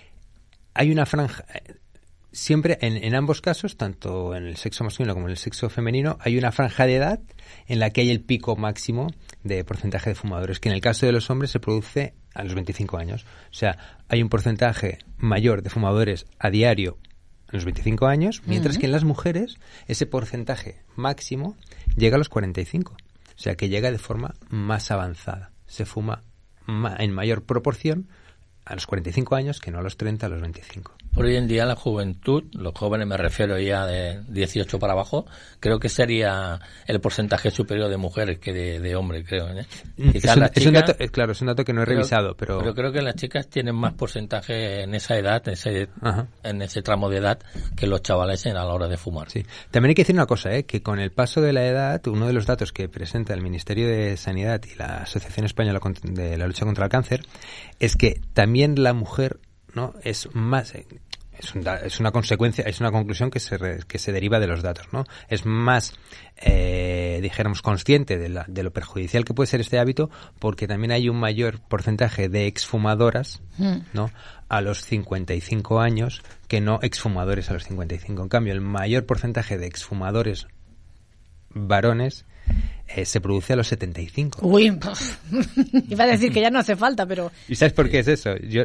hay 0.77 0.91
una 0.91 1.07
franja. 1.07 1.45
eh, 1.55 1.75
Siempre, 2.33 2.77
en, 2.83 2.97
en 3.03 3.15
ambos 3.15 3.41
casos, 3.41 3.79
tanto 3.79 4.37
en 4.37 4.45
el 4.47 4.57
sexo 4.59 4.85
masculino 4.85 5.15
como 5.15 5.27
en 5.27 5.31
el 5.31 5.39
sexo 5.39 5.71
femenino, 5.71 6.19
hay 6.21 6.37
una 6.37 6.53
franja 6.53 6.85
de 6.87 6.97
edad 6.97 7.21
en 7.67 7.79
la 7.79 7.89
que 7.91 8.03
hay 8.03 8.11
el 8.11 8.21
pico 8.21 8.57
máximo 8.57 9.07
de 9.43 9.65
porcentaje 9.65 10.11
de 10.11 10.15
fumadores, 10.17 10.61
que 10.61 10.69
en 10.69 10.75
el 10.75 10.83
caso 10.83 11.07
de 11.07 11.13
los 11.13 11.31
hombres 11.31 11.51
se 11.51 11.61
produce 11.61 12.13
a 12.35 12.45
los 12.45 12.55
25 12.55 12.99
años. 12.99 13.25
O 13.51 13.55
sea, 13.55 14.03
hay 14.09 14.23
un 14.23 14.29
porcentaje 14.29 14.99
mayor 15.17 15.63
de 15.63 15.71
fumadores 15.71 16.27
a 16.39 16.51
diario 16.51 16.99
a 17.49 17.53
los 17.57 17.65
25 17.65 18.07
años, 18.07 18.43
mientras 18.45 18.77
que 18.77 18.85
en 18.85 18.93
las 18.93 19.05
mujeres 19.05 19.57
ese 19.87 20.05
porcentaje 20.05 20.83
máximo 20.95 21.57
llega 21.97 22.17
a 22.17 22.19
los 22.19 22.29
45. 22.29 22.93
O 22.93 23.39
sea, 23.39 23.55
que 23.55 23.71
llega 23.71 23.91
de 23.91 23.99
forma 23.99 24.35
más 24.51 24.91
avanzada. 24.91 25.53
Se 25.67 25.87
fuma 25.87 26.23
ma- 26.67 26.97
en 26.99 27.13
mayor 27.15 27.45
proporción 27.45 28.09
a 28.67 28.75
los 28.75 28.87
45 28.87 29.37
años 29.37 29.61
que 29.61 29.71
no 29.71 29.79
a 29.79 29.83
los 29.83 29.97
30, 29.97 30.27
a 30.27 30.29
los 30.29 30.41
25. 30.41 30.93
Por 31.17 31.25
hoy 31.25 31.37
en 31.37 31.49
día 31.49 31.65
la 31.65 31.77
juventud, 31.77 32.45
los 32.53 32.75
jóvenes 32.75 33.07
me 33.09 33.17
refiero 33.17 33.59
ya 33.59 33.87
de 33.87 34.21
18 34.29 34.79
para 34.79 34.93
abajo, 34.93 35.25
creo 35.61 35.79
que 35.81 35.89
sería 35.89 36.61
el 36.87 37.01
porcentaje 37.01 37.51
superior 37.51 37.89
de 37.89 37.97
mujeres 37.97 38.39
que 38.39 38.53
de, 38.53 38.81
de 38.81 38.95
hombres, 38.97 39.25
creo. 39.27 39.49
¿eh? 39.49 39.65
Mm, 39.97 40.11
es 40.13 40.25
un, 40.25 40.41
las 40.41 40.51
es 40.55 40.67
un 40.67 40.73
chicas- 40.75 40.87
dato, 40.89 41.03
eh, 41.03 41.09
claro, 41.09 41.33
es 41.33 41.41
un 41.41 41.47
dato 41.47 41.65
que 41.65 41.73
no 41.73 41.81
he 41.81 41.85
revisado, 41.87 42.37
pero, 42.37 42.59
Pero 42.59 42.75
creo 42.75 42.93
que 42.93 43.01
las 43.01 43.15
chicas 43.15 43.49
tienen 43.49 43.75
más 43.77 43.95
porcentaje 43.95 44.83
en 44.83 44.95
esa 44.95 45.17
edad, 45.17 45.43
en 45.49 45.55
ese, 45.55 45.89
Ajá. 46.03 46.27
en 46.43 46.61
ese 46.61 46.83
tramo 46.83 47.09
de 47.09 47.17
edad, 47.17 47.39
que 47.75 47.87
los 47.87 48.03
chavales 48.03 48.45
en 48.45 48.59
a 48.59 48.65
la 48.67 48.75
hora 48.75 48.87
de 48.87 48.99
fumar. 48.99 49.31
Sí. 49.31 49.43
También 49.71 49.89
hay 49.91 49.95
que 49.95 50.03
decir 50.03 50.15
una 50.17 50.27
cosa, 50.27 50.53
¿eh? 50.55 50.65
que 50.67 50.83
con 50.83 50.99
el 51.01 51.13
paso 51.13 51.41
de 51.41 51.55
la 51.55 51.65
edad, 51.67 52.07
uno 52.09 52.27
de 52.27 52.35
los 52.35 52.45
datos 52.45 52.75
que 52.75 52.91
presenta 52.91 53.33
el 53.33 53.41
Ministerio 53.41 53.89
de 53.89 54.19
Sanidad 54.19 54.61
y 54.71 54.75
la 54.75 54.99
Asociación 54.99 55.47
Española 55.47 55.81
de 56.03 56.37
la 56.37 56.47
Lucha 56.47 56.67
contra 56.67 56.85
el 56.85 56.91
Cáncer 56.91 57.23
es 57.81 57.97
que 57.97 58.21
también 58.35 58.83
la 58.83 58.93
mujer 58.93 59.39
no 59.75 59.93
es 60.05 60.29
más 60.33 60.75
eh, 60.75 60.87
es, 61.39 61.55
un 61.55 61.63
da- 61.63 61.77
es 61.79 62.01
una 62.01 62.11
consecuencia, 62.13 62.65
es 62.65 62.81
una 62.81 62.91
conclusión 62.91 63.31
que 63.31 63.41
se, 63.41 63.57
re- 63.59 63.81
que 63.87 63.99
se 63.99 64.13
deriva 64.13 64.39
de 64.41 64.47
los 64.47 64.63
datos, 64.63 64.87
¿no? 64.93 65.05
Es 65.29 65.45
más, 65.47 65.95
eh, 66.37 67.19
dijéramos, 67.23 67.63
consciente 67.63 68.19
de, 68.19 68.29
la- 68.29 68.45
de 68.49 68.63
lo 68.63 68.73
perjudicial 68.73 69.25
que 69.25 69.35
puede 69.35 69.47
ser 69.47 69.61
este 69.61 69.79
hábito 69.79 70.11
porque 70.39 70.67
también 70.67 70.93
hay 70.93 71.09
un 71.09 71.17
mayor 71.19 71.61
porcentaje 71.61 72.29
de 72.29 72.47
exfumadoras, 72.47 73.41
Mm. 73.59 73.77
¿no? 73.95 74.11
A 74.49 74.61
los 74.61 74.83
55 74.85 75.81
años 75.81 76.23
que 76.47 76.61
no 76.61 76.79
exfumadores 76.83 77.51
a 77.51 77.55
los 77.55 77.65
55. 77.65 78.23
En 78.23 78.29
cambio, 78.29 78.53
el 78.53 78.61
mayor 78.61 79.07
porcentaje 79.07 79.57
de 79.59 79.67
exfumadores 79.67 80.47
varones 81.51 82.25
eh, 82.89 83.05
se 83.07 83.21
produce 83.21 83.55
a 83.55 83.57
los 83.57 83.67
75. 83.69 84.47
Uy, 84.47 84.67
iba 85.89 86.05
a 86.05 86.07
decir 86.07 86.33
que 86.33 86.41
ya 86.41 86.51
no 86.51 86.59
hace 86.59 86.77
falta, 86.77 87.07
pero 87.07 87.33
¿Y 87.49 87.57
sabes 87.57 87.73
por 87.73 87.89
qué 87.91 88.01
es 88.01 88.09
eso? 88.09 88.37
Yo, 88.37 88.63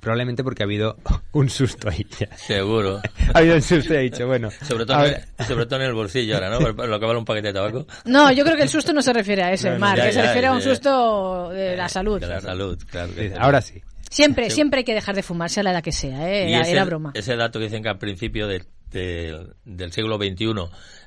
probablemente 0.00 0.44
porque 0.44 0.62
ha 0.62 0.66
habido 0.66 0.96
un 1.32 1.48
susto 1.48 1.88
ahí 1.88 2.06
ya. 2.18 2.34
Seguro. 2.36 3.00
Ha 3.34 3.38
habido 3.38 3.56
un 3.56 3.62
susto 3.62 3.94
y 3.94 3.96
ha 3.96 4.00
dicho, 4.00 4.26
bueno. 4.26 4.50
Sobre 4.66 4.86
todo, 4.86 4.96
a 4.98 5.06
en, 5.06 5.12
ver, 5.12 5.46
sobre 5.46 5.66
todo 5.66 5.80
en 5.80 5.86
el 5.86 5.94
bolsillo 5.94 6.34
ahora, 6.34 6.50
¿no? 6.50 6.60
Lo 6.60 7.00
que 7.00 7.06
vale 7.06 7.18
un 7.18 7.24
paquete 7.24 7.48
de 7.48 7.54
tabaco. 7.54 7.86
no, 8.04 8.32
yo 8.32 8.44
creo 8.44 8.56
que 8.56 8.62
el 8.62 8.68
susto 8.68 8.92
no 8.92 9.02
se 9.02 9.12
refiere 9.12 9.42
a 9.42 9.52
ese, 9.52 9.68
No, 9.68 9.74
no, 9.74 9.80
Marc, 9.80 9.98
ya, 9.98 10.06
que 10.06 10.12
se 10.12 10.18
ya, 10.18 10.26
refiere 10.26 10.46
a 10.48 10.52
un 10.52 10.60
ya. 10.60 10.70
susto 10.70 11.50
de 11.50 11.76
la 11.76 11.88
salud. 11.88 12.20
De 12.20 12.26
la 12.26 12.40
salud, 12.40 12.78
claro. 12.90 13.14
que 13.14 13.22
dice, 13.22 13.34
sí. 13.34 13.40
ahora 13.40 13.60
sí. 13.60 13.82
Siempre, 14.10 14.48
siempre 14.50 14.78
hay 14.78 14.84
que 14.84 14.94
dejar 14.94 15.14
de 15.14 15.22
fumar, 15.22 15.50
sea 15.50 15.62
la 15.62 15.72
edad 15.72 15.82
que 15.82 15.92
sea, 15.92 16.30
¿eh? 16.30 16.52
era, 16.52 16.84
broma. 16.84 17.12
Ese 17.14 17.36
dato 17.36 17.58
que 17.58 17.66
dicen 17.66 17.82
que 17.82 17.90
al 17.90 17.98
principio 17.98 18.48
del 18.90 19.92
siglo 19.92 20.16
XXI, 20.16 20.54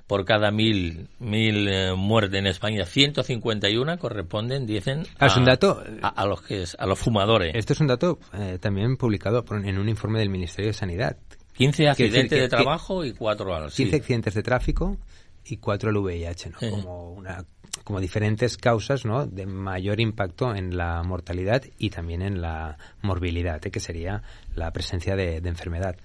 por 0.08 0.26
cada 0.26 0.52
mil, 0.52 1.08
mil 1.20 1.68
eh, 1.68 1.94
muertes 1.96 2.40
en 2.40 2.48
España, 2.48 2.86
151 2.86 3.98
corresponden, 3.98 4.66
dicen, 4.66 5.04
ah, 5.20 5.28
a, 5.28 5.38
un 5.38 5.46
dato, 5.46 5.84
a, 6.02 6.26
los 6.26 6.42
que 6.42 6.66
a 6.78 6.86
los 6.86 7.00
fumadores. 7.00 7.56
Esto 7.56 7.74
es 7.74 7.80
un 7.80 7.88
dato 7.88 8.20
eh, 8.34 8.58
también 8.60 8.98
publicado 8.98 9.46
en 9.52 9.78
un 9.78 9.90
informe 9.90 10.20
del 10.20 10.30
Ministerio 10.30 10.70
de 10.70 10.74
Sanidad. 10.74 11.18
15 11.54 11.90
accidentes 11.90 12.40
de 12.40 12.50
trabajo 12.50 13.06
y 13.06 13.14
4 13.14 13.56
al 13.56 13.72
15 13.72 13.96
accidentes 13.96 14.34
de 14.34 14.44
tráfico 14.44 14.98
y 15.46 15.58
4 15.58 15.90
al 15.90 15.98
VIH, 15.98 16.50
¿no? 16.50 16.58
Como 16.70 17.12
una 17.12 17.46
como 17.84 18.00
diferentes 18.00 18.58
causas 18.58 19.06
¿no? 19.06 19.26
de 19.26 19.46
mayor 19.46 20.00
impacto 20.00 20.54
en 20.54 20.78
la 20.78 21.02
mortalidad 21.04 21.64
y 21.78 21.90
también 21.90 22.22
en 22.22 22.42
la 22.42 22.78
morbilidad, 23.02 23.66
¿eh? 23.66 23.72
que 23.72 23.80
sería 23.80 24.22
la 24.56 24.72
presencia 24.72 25.16
de, 25.16 25.38
enfermedad. 25.38 25.96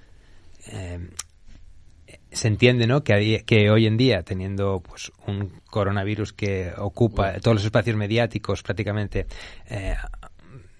Eh, 0.68 1.10
se 2.36 2.48
entiende 2.48 2.86
¿no? 2.86 3.02
que, 3.02 3.42
que 3.46 3.70
hoy 3.70 3.86
en 3.86 3.96
día, 3.96 4.22
teniendo 4.22 4.82
pues, 4.86 5.10
un 5.26 5.60
coronavirus 5.70 6.34
que 6.34 6.72
ocupa 6.76 7.40
todos 7.40 7.56
los 7.56 7.64
espacios 7.64 7.96
mediáticos 7.96 8.62
prácticamente 8.62 9.26
eh, 9.70 9.94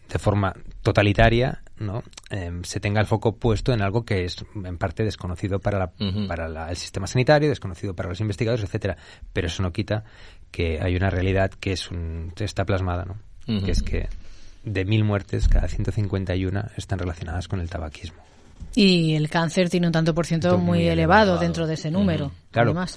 de 0.09 0.19
forma 0.19 0.55
totalitaria, 0.83 1.63
¿no? 1.79 2.03
Em, 2.31 2.63
se 2.63 2.79
tenga 2.79 3.01
el 3.01 3.07
foco 3.07 3.37
puesto 3.37 3.73
en 3.73 3.83
algo 3.83 4.05
que 4.05 4.25
es 4.25 4.45
en 4.55 4.77
parte 4.77 5.03
desconocido 5.03 5.59
para, 5.59 5.79
la, 5.79 5.93
para 6.29 6.71
el 6.71 6.77
sistema 6.77 7.07
sanitario, 7.07 7.49
desconocido 7.49 7.95
para 7.95 8.11
los 8.11 8.21
investigadores, 8.21 8.65
etcétera. 8.65 8.97
Pero 9.33 9.47
eso 9.47 9.63
no 9.63 9.73
quita 9.73 10.05
que 10.51 10.79
hay 10.81 10.95
una 10.95 11.11
realidad 11.11 11.51
que 11.51 11.73
es 11.73 11.91
un, 11.91 12.33
está 12.39 12.65
plasmada, 12.65 13.05
¿no? 13.05 13.17
Que 13.65 13.71
es 13.71 13.83
que 13.83 14.09
de 14.65 14.85
mil 14.85 15.05
muertes, 15.05 15.49
cada 15.49 15.69
151 15.69 16.65
están 16.77 16.99
relacionadas 16.99 17.49
con 17.49 17.61
el 17.61 17.71
tabaquismo. 17.71 18.23
Y 18.75 19.15
el 19.15 19.31
cáncer 19.31 19.71
tiene 19.71 19.87
un 19.87 19.93
tanto 19.93 20.15
por 20.15 20.27
ciento 20.27 20.59
muy, 20.59 20.87
elevado, 20.87 21.39
dentro 21.39 21.67
de 21.67 21.75
ese 21.75 21.91
número. 21.91 22.31
Claro. 22.51 22.71
Además. 22.71 22.97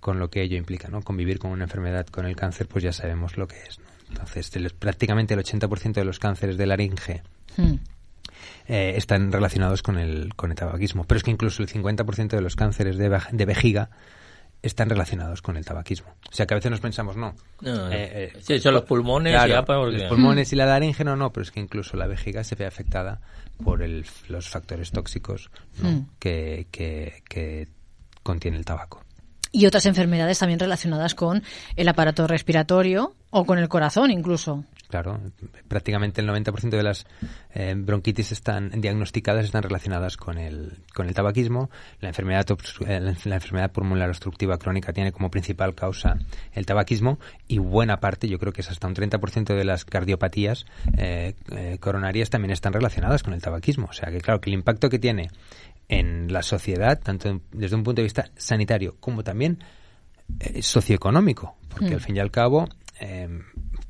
Con 0.00 0.18
lo 0.18 0.30
que 0.30 0.42
ello 0.42 0.56
implica, 0.56 0.88
¿no? 0.88 1.02
Convivir 1.02 1.38
con 1.38 1.52
una 1.52 1.64
enfermedad 1.64 2.06
con 2.06 2.26
el 2.26 2.34
cáncer, 2.34 2.66
pues 2.66 2.82
ya 2.84 2.92
sabemos 2.92 3.36
lo 3.36 3.46
que 3.46 3.56
es. 3.56 3.78
Entonces, 4.08 4.50
prácticamente 4.72 5.34
el 5.34 5.40
80% 5.40 5.92
de 5.92 6.04
los 6.04 6.18
cánceres 6.18 6.56
de 6.56 6.66
laringe 6.66 7.22
hmm. 7.56 7.74
eh, 8.68 8.94
están 8.96 9.32
relacionados 9.32 9.82
con 9.82 9.98
el, 9.98 10.34
con 10.34 10.50
el 10.50 10.56
tabaquismo. 10.56 11.04
Pero 11.04 11.18
es 11.18 11.24
que 11.24 11.30
incluso 11.30 11.62
el 11.62 11.68
50% 11.68 12.28
de 12.28 12.40
los 12.40 12.56
cánceres 12.56 12.96
de, 12.96 13.08
de 13.32 13.44
vejiga 13.44 13.90
están 14.66 14.88
relacionados 14.88 15.42
con 15.42 15.56
el 15.56 15.64
tabaquismo. 15.64 16.14
O 16.30 16.34
sea 16.34 16.46
que 16.46 16.54
a 16.54 16.56
veces 16.56 16.70
nos 16.70 16.80
pensamos, 16.80 17.16
no. 17.16 17.34
Eh, 17.62 18.32
eh, 18.34 18.38
sí, 18.40 18.58
son 18.58 18.74
los 18.74 18.84
pulmones. 18.84 19.34
Los 19.34 20.04
pulmones 20.08 20.52
y 20.52 20.56
la 20.56 20.66
laringe 20.66 21.04
no, 21.04 21.16
no, 21.16 21.32
pero 21.32 21.42
es 21.42 21.50
que 21.50 21.60
incluso 21.60 21.96
la 21.96 22.06
vejiga 22.06 22.44
se 22.44 22.54
ve 22.54 22.66
afectada 22.66 23.20
por 23.62 23.80
los 24.28 24.48
factores 24.48 24.90
tóxicos 24.90 25.50
hmm. 25.80 25.98
que, 26.18 26.66
que 26.70 27.68
contiene 28.22 28.58
el 28.58 28.64
tabaco 28.64 29.06
y 29.56 29.64
otras 29.64 29.86
enfermedades 29.86 30.38
también 30.38 30.60
relacionadas 30.60 31.14
con 31.14 31.42
el 31.76 31.88
aparato 31.88 32.26
respiratorio 32.26 33.14
o 33.30 33.46
con 33.46 33.58
el 33.58 33.68
corazón 33.68 34.10
incluso. 34.10 34.64
Claro, 34.88 35.20
prácticamente 35.68 36.20
el 36.20 36.28
90% 36.28 36.70
de 36.70 36.82
las 36.82 37.06
eh, 37.54 37.74
bronquitis 37.76 38.32
están 38.32 38.70
diagnosticadas 38.80 39.44
están 39.44 39.62
relacionadas 39.62 40.16
con 40.16 40.38
el, 40.38 40.78
con 40.94 41.08
el 41.08 41.14
tabaquismo. 41.14 41.70
La 42.00 42.08
enfermedad, 42.08 42.46
eh, 42.86 43.14
la 43.24 43.34
enfermedad 43.34 43.72
pulmonar 43.72 44.08
obstructiva 44.08 44.58
crónica 44.58 44.92
tiene 44.92 45.12
como 45.12 45.30
principal 45.30 45.74
causa 45.74 46.18
el 46.52 46.66
tabaquismo 46.66 47.18
y 47.48 47.58
buena 47.58 47.98
parte, 47.98 48.28
yo 48.28 48.38
creo 48.38 48.52
que 48.52 48.60
es 48.60 48.70
hasta 48.70 48.86
un 48.86 48.94
30% 48.94 49.54
de 49.54 49.64
las 49.64 49.84
cardiopatías 49.84 50.66
eh, 50.96 51.34
coronarias 51.80 52.30
también 52.30 52.52
están 52.52 52.72
relacionadas 52.72 53.22
con 53.22 53.34
el 53.34 53.42
tabaquismo. 53.42 53.86
O 53.90 53.92
sea 53.92 54.10
que 54.10 54.20
claro 54.20 54.40
que 54.40 54.50
el 54.50 54.54
impacto 54.54 54.88
que 54.88 54.98
tiene 54.98 55.30
en 55.88 56.32
la 56.32 56.42
sociedad, 56.42 57.00
tanto 57.00 57.40
desde 57.52 57.76
un 57.76 57.84
punto 57.84 58.00
de 58.00 58.04
vista 58.04 58.30
sanitario 58.36 58.96
como 59.00 59.22
también 59.22 59.58
eh, 60.40 60.62
socioeconómico, 60.62 61.56
porque 61.68 61.94
al 61.94 62.00
hmm. 62.00 62.00
fin 62.00 62.16
y 62.16 62.20
al 62.20 62.30
cabo 62.30 62.68
em, 62.98 63.42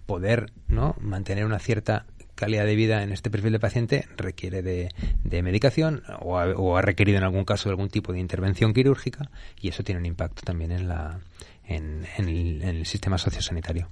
poder 0.06 0.52
no 0.68 0.96
mantener 1.00 1.44
una 1.44 1.58
cierta 1.58 2.06
calidad 2.36 2.66
de 2.66 2.76
vida 2.76 3.02
en 3.02 3.12
este 3.12 3.30
perfil 3.30 3.52
de 3.52 3.58
paciente 3.58 4.06
requiere 4.16 4.62
de, 4.62 5.42
medicación 5.42 6.02
o 6.20 6.38
ha, 6.76 6.82
requerido 6.82 7.18
en 7.18 7.24
algún 7.24 7.44
caso 7.44 7.68
algún 7.68 7.88
tipo 7.88 8.12
de 8.12 8.20
intervención 8.20 8.72
quirúrgica 8.72 9.30
y 9.60 9.68
eso 9.68 9.82
tiene 9.82 10.00
un 10.00 10.06
impacto 10.06 10.42
también 10.42 10.70
en, 10.70 10.86
la, 10.86 11.18
en, 11.64 12.06
el, 12.18 12.86
sistema 12.86 13.18
sociosanitario. 13.18 13.88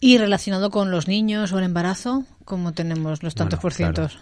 ¿Y 0.00 0.18
relacionado 0.18 0.70
con 0.70 0.90
los 0.90 1.06
niños 1.06 1.52
o 1.52 1.58
el 1.58 1.64
embarazo? 1.64 2.24
¿Cómo 2.44 2.72
tenemos 2.72 3.22
los 3.22 3.34
tantos 3.34 3.60
por 3.60 3.72
cientos? 3.72 4.18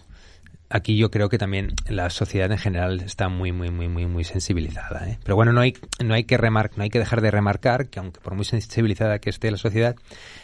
Aquí 0.75 0.97
yo 0.97 1.09
creo 1.09 1.29
que 1.29 1.39
también 1.39 1.73
la 1.89 2.11
sociedad 2.11 2.51
en 2.51 2.59
general 2.59 3.01
está 3.01 3.29
muy 3.29 3.53
muy 3.53 3.71
muy 3.71 3.87
muy 3.87 4.07
muy 4.07 4.25
sensibilizada 4.25 5.09
¿eh? 5.09 5.21
pero 5.23 5.37
bueno 5.37 5.53
no 5.53 5.61
hay 5.61 5.75
no 6.05 6.15
hay 6.15 6.25
que 6.25 6.37
remar 6.37 6.73
no 6.77 6.83
hay 6.83 6.91
que 6.91 6.99
dejar 6.99 7.21
de 7.21 7.31
remarcar 7.31 7.89
que 7.89 8.01
aunque 8.01 8.21
por 8.21 8.35
muy 8.35 8.45
sensibilizada 8.45 9.21
que 9.21 9.31
esté 9.31 9.53
la 9.53 9.57
sociedad 9.57 9.95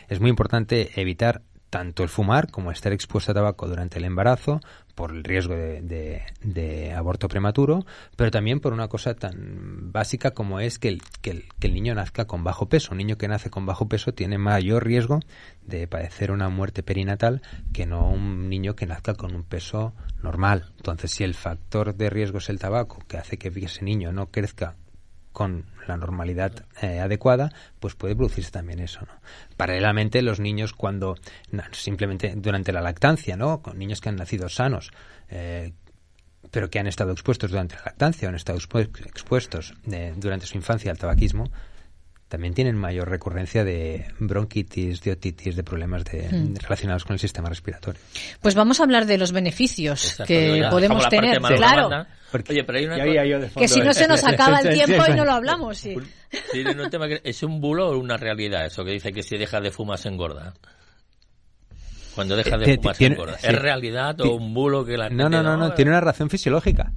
es 0.09 0.21
muy 0.21 0.31
importante 0.31 0.93
evitar 1.01 1.43
tanto 1.71 2.03
el 2.03 2.09
fumar 2.09 2.51
como 2.51 2.73
estar 2.73 2.93
expuesto 2.93 3.31
a 3.31 3.35
tabaco 3.35 3.69
durante 3.69 3.99
el 3.99 4.05
embarazo 4.05 4.61
por 4.95 5.13
el 5.13 5.25
riesgo 5.25 5.55
de, 5.55 6.93
aborto 6.95 7.29
prematuro, 7.29 7.87
pero 8.17 8.31
también 8.31 8.61
por 8.61 8.75
una 8.75 8.89
cosa 8.89 9.15
tan 9.15 9.93
básica 9.93 10.33
como 10.33 10.61
es 10.61 10.79
que 10.79 10.89
el, 10.89 11.03
que 11.23 11.47
el, 11.61 11.73
niño 11.73 11.95
nazca 11.95 12.27
con 12.27 12.45
bajo 12.45 12.69
peso. 12.69 12.91
Un 12.93 12.99
niño 12.99 13.17
que 13.17 13.29
nace 13.29 13.49
con 13.49 13.65
bajo 13.65 13.89
peso 13.89 14.13
tiene 14.13 14.37
mayor 14.37 14.85
riesgo 14.85 15.21
de 15.63 15.87
padecer 15.87 16.33
una 16.33 16.51
muerte 16.51 16.83
perinatal 16.83 17.41
que 17.73 17.87
no 17.87 18.11
un 18.11 18.51
niño 18.51 18.75
que 18.75 18.87
nazca 18.87 19.15
con 19.15 19.35
un 19.35 19.45
peso 19.45 19.95
normal. 20.23 20.73
Entonces, 20.77 21.13
si 21.13 21.25
el 21.25 21.35
factor 21.35 21.95
de 21.95 22.11
riesgo 22.11 22.39
es 22.39 22.51
el 22.51 22.59
tabaco, 22.59 22.99
que 23.09 23.17
hace 23.17 23.39
que 23.39 23.49
ese 23.49 23.85
niño 23.85 24.13
no 24.13 24.27
crezca 24.27 24.75
con 25.33 25.67
la 25.87 25.97
normalidad 25.97 26.65
eh, 26.83 27.01
adecuada, 27.01 27.53
pues 27.79 27.95
puede 27.95 28.17
producirse 28.17 28.51
también 28.51 28.81
eso. 28.81 29.01
¿no? 29.01 29.13
Paralelamente, 29.57 30.23
los 30.23 30.41
niños 30.41 30.73
cuando 30.73 31.17
simplemente 31.73 32.35
durante 32.37 32.73
la 32.73 32.81
lactancia, 32.81 33.37
¿no? 33.37 33.63
con 33.63 33.79
niños 33.79 34.01
que 34.01 34.09
han 34.09 34.17
nacido 34.17 34.49
sanos, 34.49 34.91
eh, 35.29 35.73
pero 36.51 36.71
que 36.71 36.79
han 36.79 36.87
estado 36.87 37.13
expuestos 37.13 37.51
durante 37.51 37.77
la 37.77 37.83
lactancia 37.87 38.27
o 38.27 38.31
han 38.31 38.35
estado 38.35 38.59
expuestos 38.59 39.75
eh, 39.91 40.15
durante 40.17 40.47
su 40.47 40.57
infancia 40.57 40.91
al 40.91 40.99
tabaquismo, 40.99 41.51
también 42.31 42.55
tienen 42.55 42.77
mayor 42.77 43.11
recurrencia 43.11 43.65
de 43.65 44.07
bronquitis, 44.21 45.03
de 45.03 45.11
otitis, 45.11 45.57
de 45.57 45.65
problemas 45.65 46.05
hmm. 46.05 46.55
relacionados 46.63 47.05
con 47.05 47.15
el 47.15 47.19
sistema 47.19 47.49
respiratorio. 47.49 48.01
Pues 48.41 48.55
vamos 48.55 48.79
a 48.79 48.85
hablar 48.85 49.05
de 49.05 49.19
los 49.19 49.33
beneficios 49.33 50.17
que 50.29 50.65
podemos 50.71 51.09
tener. 51.09 51.41
Claro. 51.41 52.07
Oye, 52.49 52.63
pero 52.63 52.79
hay 52.79 52.85
una 52.85 53.49
que 53.49 53.67
si 53.67 53.81
no 53.81 53.93
se 53.93 54.07
nos 54.07 54.23
acaba 54.25 54.61
el 54.61 54.73
tiempo 54.73 55.03
y 55.09 55.13
no 55.15 55.25
lo 55.25 55.33
hablamos. 55.33 55.79
Sí. 55.79 55.97
¿Es 57.25 57.43
un 57.43 57.61
bulo 57.61 57.89
o 57.89 57.99
una 57.99 58.17
realidad 58.17 58.65
eso 58.65 58.85
que 58.85 58.93
dice 58.93 59.13
que 59.13 59.25
si 59.25 59.37
deja 59.37 59.61
de 59.61 59.73
fumar 59.73 59.99
se 59.99 60.09
engorda? 60.09 60.55
Cuando 62.15 62.37
deja 62.37 62.57
de 62.57 62.77
fumar 62.77 62.95
se 62.95 63.07
engorda. 63.07 63.39
¿Es 63.43 63.59
realidad 63.59 64.21
o 64.21 64.37
un 64.37 64.55
bulo 64.55 64.85
que 64.85 64.97
la 64.97 65.09
No, 65.09 65.29
no, 65.29 65.43
no, 65.43 65.57
no, 65.57 65.75
tiene 65.75 65.91
una 65.91 66.01
razón 66.01 66.31
fisiológica. 66.31 66.93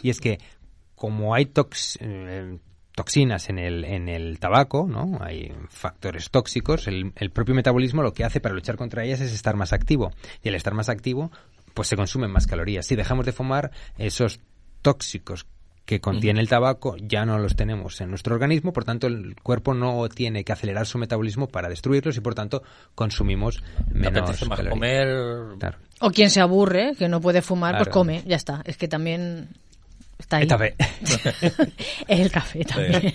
Y 0.00 0.10
es 0.10 0.20
que 0.20 0.38
como 0.94 1.34
hay 1.34 1.46
tox, 1.46 1.98
eh, 2.00 2.56
toxinas 3.00 3.48
en 3.48 3.58
el, 3.58 3.84
en 3.86 4.10
el 4.10 4.38
tabaco, 4.38 4.86
¿no? 4.86 5.18
Hay 5.22 5.54
factores 5.70 6.30
tóxicos. 6.30 6.86
El, 6.86 7.12
el, 7.16 7.30
propio 7.30 7.54
metabolismo 7.54 8.02
lo 8.02 8.12
que 8.12 8.24
hace 8.24 8.40
para 8.40 8.54
luchar 8.54 8.76
contra 8.76 9.04
ellas 9.04 9.22
es 9.22 9.32
estar 9.32 9.56
más 9.56 9.72
activo. 9.72 10.12
Y 10.42 10.50
al 10.50 10.54
estar 10.54 10.74
más 10.74 10.90
activo, 10.90 11.30
pues 11.72 11.88
se 11.88 11.96
consumen 11.96 12.30
más 12.30 12.46
calorías. 12.46 12.86
Si 12.86 12.96
dejamos 12.96 13.24
de 13.24 13.32
fumar, 13.32 13.70
esos 13.96 14.40
tóxicos 14.82 15.46
que 15.86 15.98
contiene 15.98 16.40
el 16.40 16.48
tabaco 16.48 16.96
ya 16.98 17.24
no 17.24 17.38
los 17.38 17.56
tenemos 17.56 18.00
en 18.02 18.10
nuestro 18.10 18.34
organismo, 18.34 18.72
por 18.72 18.84
tanto 18.84 19.06
el 19.06 19.34
cuerpo 19.42 19.72
no 19.72 20.06
tiene 20.10 20.44
que 20.44 20.52
acelerar 20.52 20.86
su 20.86 20.98
metabolismo 20.98 21.48
para 21.48 21.70
destruirlos 21.70 22.18
y 22.18 22.20
por 22.20 22.34
tanto 22.34 22.62
consumimos 22.94 23.62
menos 23.90 24.38
calorías. 24.40 24.68
comer. 24.68 25.08
O 26.00 26.10
quien 26.10 26.28
se 26.28 26.40
aburre, 26.40 26.94
que 26.98 27.08
no 27.08 27.20
puede 27.20 27.40
fumar, 27.40 27.78
pues 27.78 27.88
come, 27.88 28.22
ya 28.26 28.36
está. 28.36 28.62
Es 28.66 28.76
que 28.76 28.88
también 28.88 29.48
Está 30.20 30.36
ahí. 30.36 30.42
El 30.42 30.48
café. 30.48 30.74
el 32.08 32.30
café 32.30 32.64
también. 32.64 33.12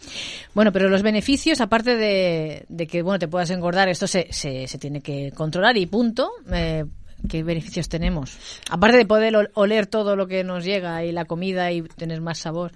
bueno, 0.54 0.72
pero 0.72 0.88
los 0.88 1.02
beneficios, 1.02 1.60
aparte 1.60 1.96
de, 1.96 2.86
que 2.86 3.02
bueno 3.02 3.18
te 3.18 3.28
puedas 3.28 3.50
engordar, 3.50 3.88
esto 3.88 4.06
se, 4.06 4.32
se, 4.32 4.66
tiene 4.78 5.02
que 5.02 5.30
controlar 5.32 5.76
y 5.76 5.86
punto. 5.86 6.30
Eh, 6.50 6.84
¿Qué 7.28 7.42
beneficios 7.42 7.88
tenemos? 7.88 8.38
Aparte 8.70 8.96
de 8.96 9.04
poder 9.04 9.50
oler 9.54 9.86
todo 9.86 10.16
lo 10.16 10.26
que 10.26 10.42
nos 10.44 10.64
llega 10.64 11.04
y 11.04 11.12
la 11.12 11.26
comida 11.26 11.70
y 11.70 11.82
tener 11.82 12.20
más 12.20 12.38
sabor, 12.38 12.72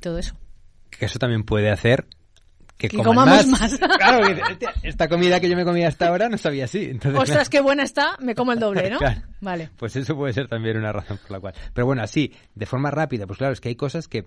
todo 0.00 0.18
eso. 0.18 0.34
Que 0.90 1.06
eso 1.06 1.18
también 1.18 1.44
puede 1.44 1.70
hacer 1.70 2.06
que, 2.88 2.96
comamos 2.96 3.46
más. 3.46 3.78
Claro, 3.98 4.26
esta 4.82 5.08
comida 5.08 5.40
que 5.40 5.48
yo 5.48 5.56
me 5.56 5.64
comía 5.64 5.88
hasta 5.88 6.08
ahora 6.08 6.28
no 6.28 6.38
sabía 6.38 6.64
así. 6.64 6.84
Entonces, 6.90 7.20
Ostras, 7.20 7.48
qué 7.48 7.60
buena 7.60 7.82
está, 7.82 8.16
me 8.20 8.34
como 8.34 8.52
el 8.52 8.58
doble, 8.58 8.90
¿no? 8.90 8.98
Vale. 9.40 9.70
Pues 9.76 9.96
eso 9.96 10.16
puede 10.16 10.32
ser 10.32 10.48
también 10.48 10.76
una 10.76 10.92
razón 10.92 11.18
por 11.18 11.30
la 11.30 11.40
cual. 11.40 11.54
Pero 11.72 11.86
bueno, 11.86 12.02
así, 12.02 12.32
de 12.54 12.66
forma 12.66 12.90
rápida, 12.90 13.26
pues 13.26 13.38
claro, 13.38 13.52
es 13.52 13.60
que 13.60 13.68
hay 13.68 13.76
cosas 13.76 14.08
que 14.08 14.26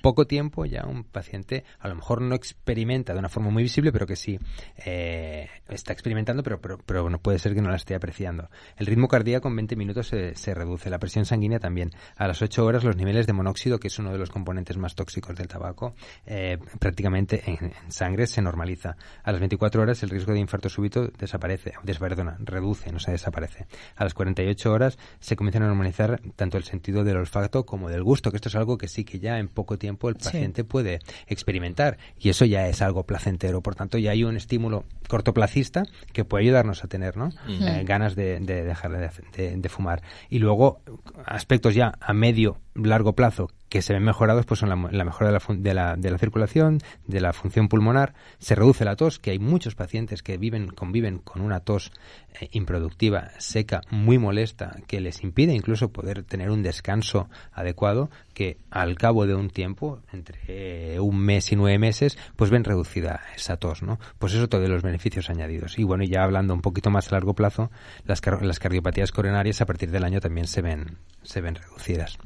poco 0.00 0.26
tiempo 0.26 0.64
ya 0.64 0.86
un 0.86 1.04
paciente 1.04 1.64
a 1.80 1.88
lo 1.88 1.94
mejor 1.96 2.22
no 2.22 2.34
experimenta 2.34 3.12
de 3.12 3.18
una 3.18 3.28
forma 3.28 3.50
muy 3.50 3.62
visible, 3.62 3.92
pero 3.92 4.06
que 4.06 4.16
sí 4.16 4.38
eh, 4.84 5.48
está 5.68 5.92
experimentando, 5.92 6.42
pero, 6.42 6.60
pero, 6.60 6.78
pero, 6.78 7.10
no 7.10 7.18
puede 7.18 7.38
ser 7.38 7.54
que 7.54 7.62
no 7.62 7.70
la 7.70 7.76
esté 7.76 7.94
apreciando. 7.94 8.48
El 8.76 8.86
ritmo 8.86 9.08
cardíaco 9.08 9.48
en 9.48 9.56
20 9.56 9.76
minutos 9.76 10.08
se, 10.08 10.34
se, 10.34 10.54
reduce, 10.54 10.90
la 10.90 10.98
presión 10.98 11.24
sanguínea 11.24 11.58
también. 11.58 11.90
A 12.16 12.26
las 12.26 12.42
8 12.42 12.64
horas 12.64 12.84
los 12.84 12.96
niveles 12.96 13.26
de 13.26 13.32
monóxido, 13.32 13.78
que 13.78 13.88
es 13.88 13.98
uno 13.98 14.12
de 14.12 14.18
los 14.18 14.30
componentes 14.30 14.76
más 14.76 14.94
tóxicos 14.94 15.36
del 15.36 15.48
tabaco, 15.48 15.94
eh, 16.26 16.58
prácticamente 16.78 17.42
en, 17.46 17.72
sangre 17.88 18.26
se 18.26 18.42
normaliza. 18.42 18.96
A 19.22 19.32
las 19.32 19.40
24 19.40 19.82
horas 19.82 20.02
el 20.02 20.10
riesgo 20.10 20.32
de 20.32 20.40
infarto 20.40 20.68
súbito 20.68 21.08
desaparece, 21.08 21.72
des, 21.82 21.98
perdona, 21.98 22.36
reduce, 22.40 22.92
no 22.92 22.98
se 22.98 23.10
desaparece. 23.10 23.66
A 23.96 24.04
las 24.04 24.14
48 24.14 24.72
horas 24.72 24.98
se 25.20 25.36
comienzan 25.36 25.64
a 25.64 25.66
normalizar 25.66 26.20
tanto 26.36 26.56
el 26.56 26.64
sentido 26.64 27.04
del 27.04 27.16
olfato 27.16 27.66
como 27.66 27.88
del 27.88 28.02
gusto, 28.02 28.30
que 28.30 28.36
esto 28.36 28.48
es 28.48 28.56
algo 28.56 28.78
que 28.78 28.88
sí 28.88 29.04
que 29.04 29.18
ya 29.18 29.38
en 29.38 29.48
poco 29.48 29.76
tiempo 29.78 29.87
el 29.88 30.16
paciente 30.16 30.62
sí. 30.62 30.68
puede 30.68 31.00
experimentar 31.26 31.98
y 32.18 32.28
eso 32.28 32.44
ya 32.44 32.68
es 32.68 32.82
algo 32.82 33.04
placentero. 33.04 33.62
Por 33.62 33.74
tanto, 33.74 33.98
ya 33.98 34.10
hay 34.12 34.24
un 34.24 34.36
estímulo 34.36 34.84
cortoplacista 35.08 35.84
que 36.12 36.24
puede 36.24 36.44
ayudarnos 36.44 36.84
a 36.84 36.88
tener 36.88 37.16
¿no? 37.16 37.26
Uh 37.26 37.50
-huh. 37.50 37.80
eh, 37.80 37.84
ganas 37.84 38.14
de, 38.14 38.40
de 38.40 38.64
dejar 38.64 38.92
de, 38.92 39.10
de, 39.36 39.56
de, 39.56 39.68
fumar. 39.68 40.02
Y 40.28 40.38
luego, 40.38 40.80
aspectos 41.24 41.74
ya 41.74 41.94
a 42.00 42.12
medio, 42.12 42.58
largo 42.74 43.14
plazo 43.14 43.50
que 43.68 43.82
se 43.82 43.92
ven 43.92 44.04
mejorados 44.04 44.46
pues 44.46 44.60
son 44.60 44.68
la, 44.68 44.76
mejora 44.76 45.30
de 45.30 45.32
la, 45.32 45.40
de 45.56 45.74
la, 45.74 45.96
de, 45.96 46.10
la, 46.10 46.18
circulación, 46.18 46.78
de 47.06 47.20
la 47.20 47.32
función 47.32 47.68
pulmonar, 47.68 48.14
se 48.38 48.54
reduce 48.54 48.84
la 48.84 48.96
tos, 48.96 49.18
que 49.18 49.30
hay 49.30 49.38
muchos 49.38 49.74
pacientes 49.74 50.22
que 50.22 50.38
viven, 50.38 50.68
conviven 50.68 51.18
con 51.18 51.42
una 51.42 51.60
tos 51.60 51.92
eh, 52.40 52.48
improductiva, 52.52 53.30
seca, 53.38 53.82
muy 53.90 54.18
molesta, 54.18 54.76
que 54.86 55.00
les 55.00 55.22
impide 55.22 55.54
incluso 55.54 55.92
poder 55.92 56.22
tener 56.22 56.50
un 56.50 56.62
descanso 56.62 57.28
adecuado, 57.52 58.10
que 58.34 58.58
al 58.70 58.96
cabo 58.96 59.26
de 59.26 59.34
un 59.34 59.50
tiempo, 59.50 60.00
entre 60.12 61.00
un 61.00 61.18
mes 61.18 61.52
y 61.52 61.56
nueve 61.56 61.78
meses, 61.78 62.18
pues 62.36 62.50
ven 62.50 62.64
reducida 62.64 63.20
esa 63.36 63.56
tos, 63.56 63.82
¿no? 63.82 63.98
Pues 64.18 64.34
eso 64.34 64.48
todos 64.48 64.68
los 64.68 64.82
beneficios 64.82 65.30
añadidos. 65.30 65.78
Y 65.78 65.84
bueno, 65.84 66.04
ya 66.04 66.22
hablando 66.22 66.54
un 66.54 66.62
poquito 66.62 66.90
más 66.90 67.08
a 67.08 67.16
largo 67.16 67.34
plazo, 67.34 67.70
las, 68.04 68.20
car 68.20 68.44
las 68.44 68.58
cardiopatías 68.58 69.12
coronarias 69.12 69.60
a 69.60 69.66
partir 69.66 69.90
del 69.90 70.04
año 70.04 70.20
también 70.20 70.46
se 70.46 70.62
ven, 70.62 70.98
se 71.22 71.40
ven 71.40 71.56
reducidas. 71.56 72.18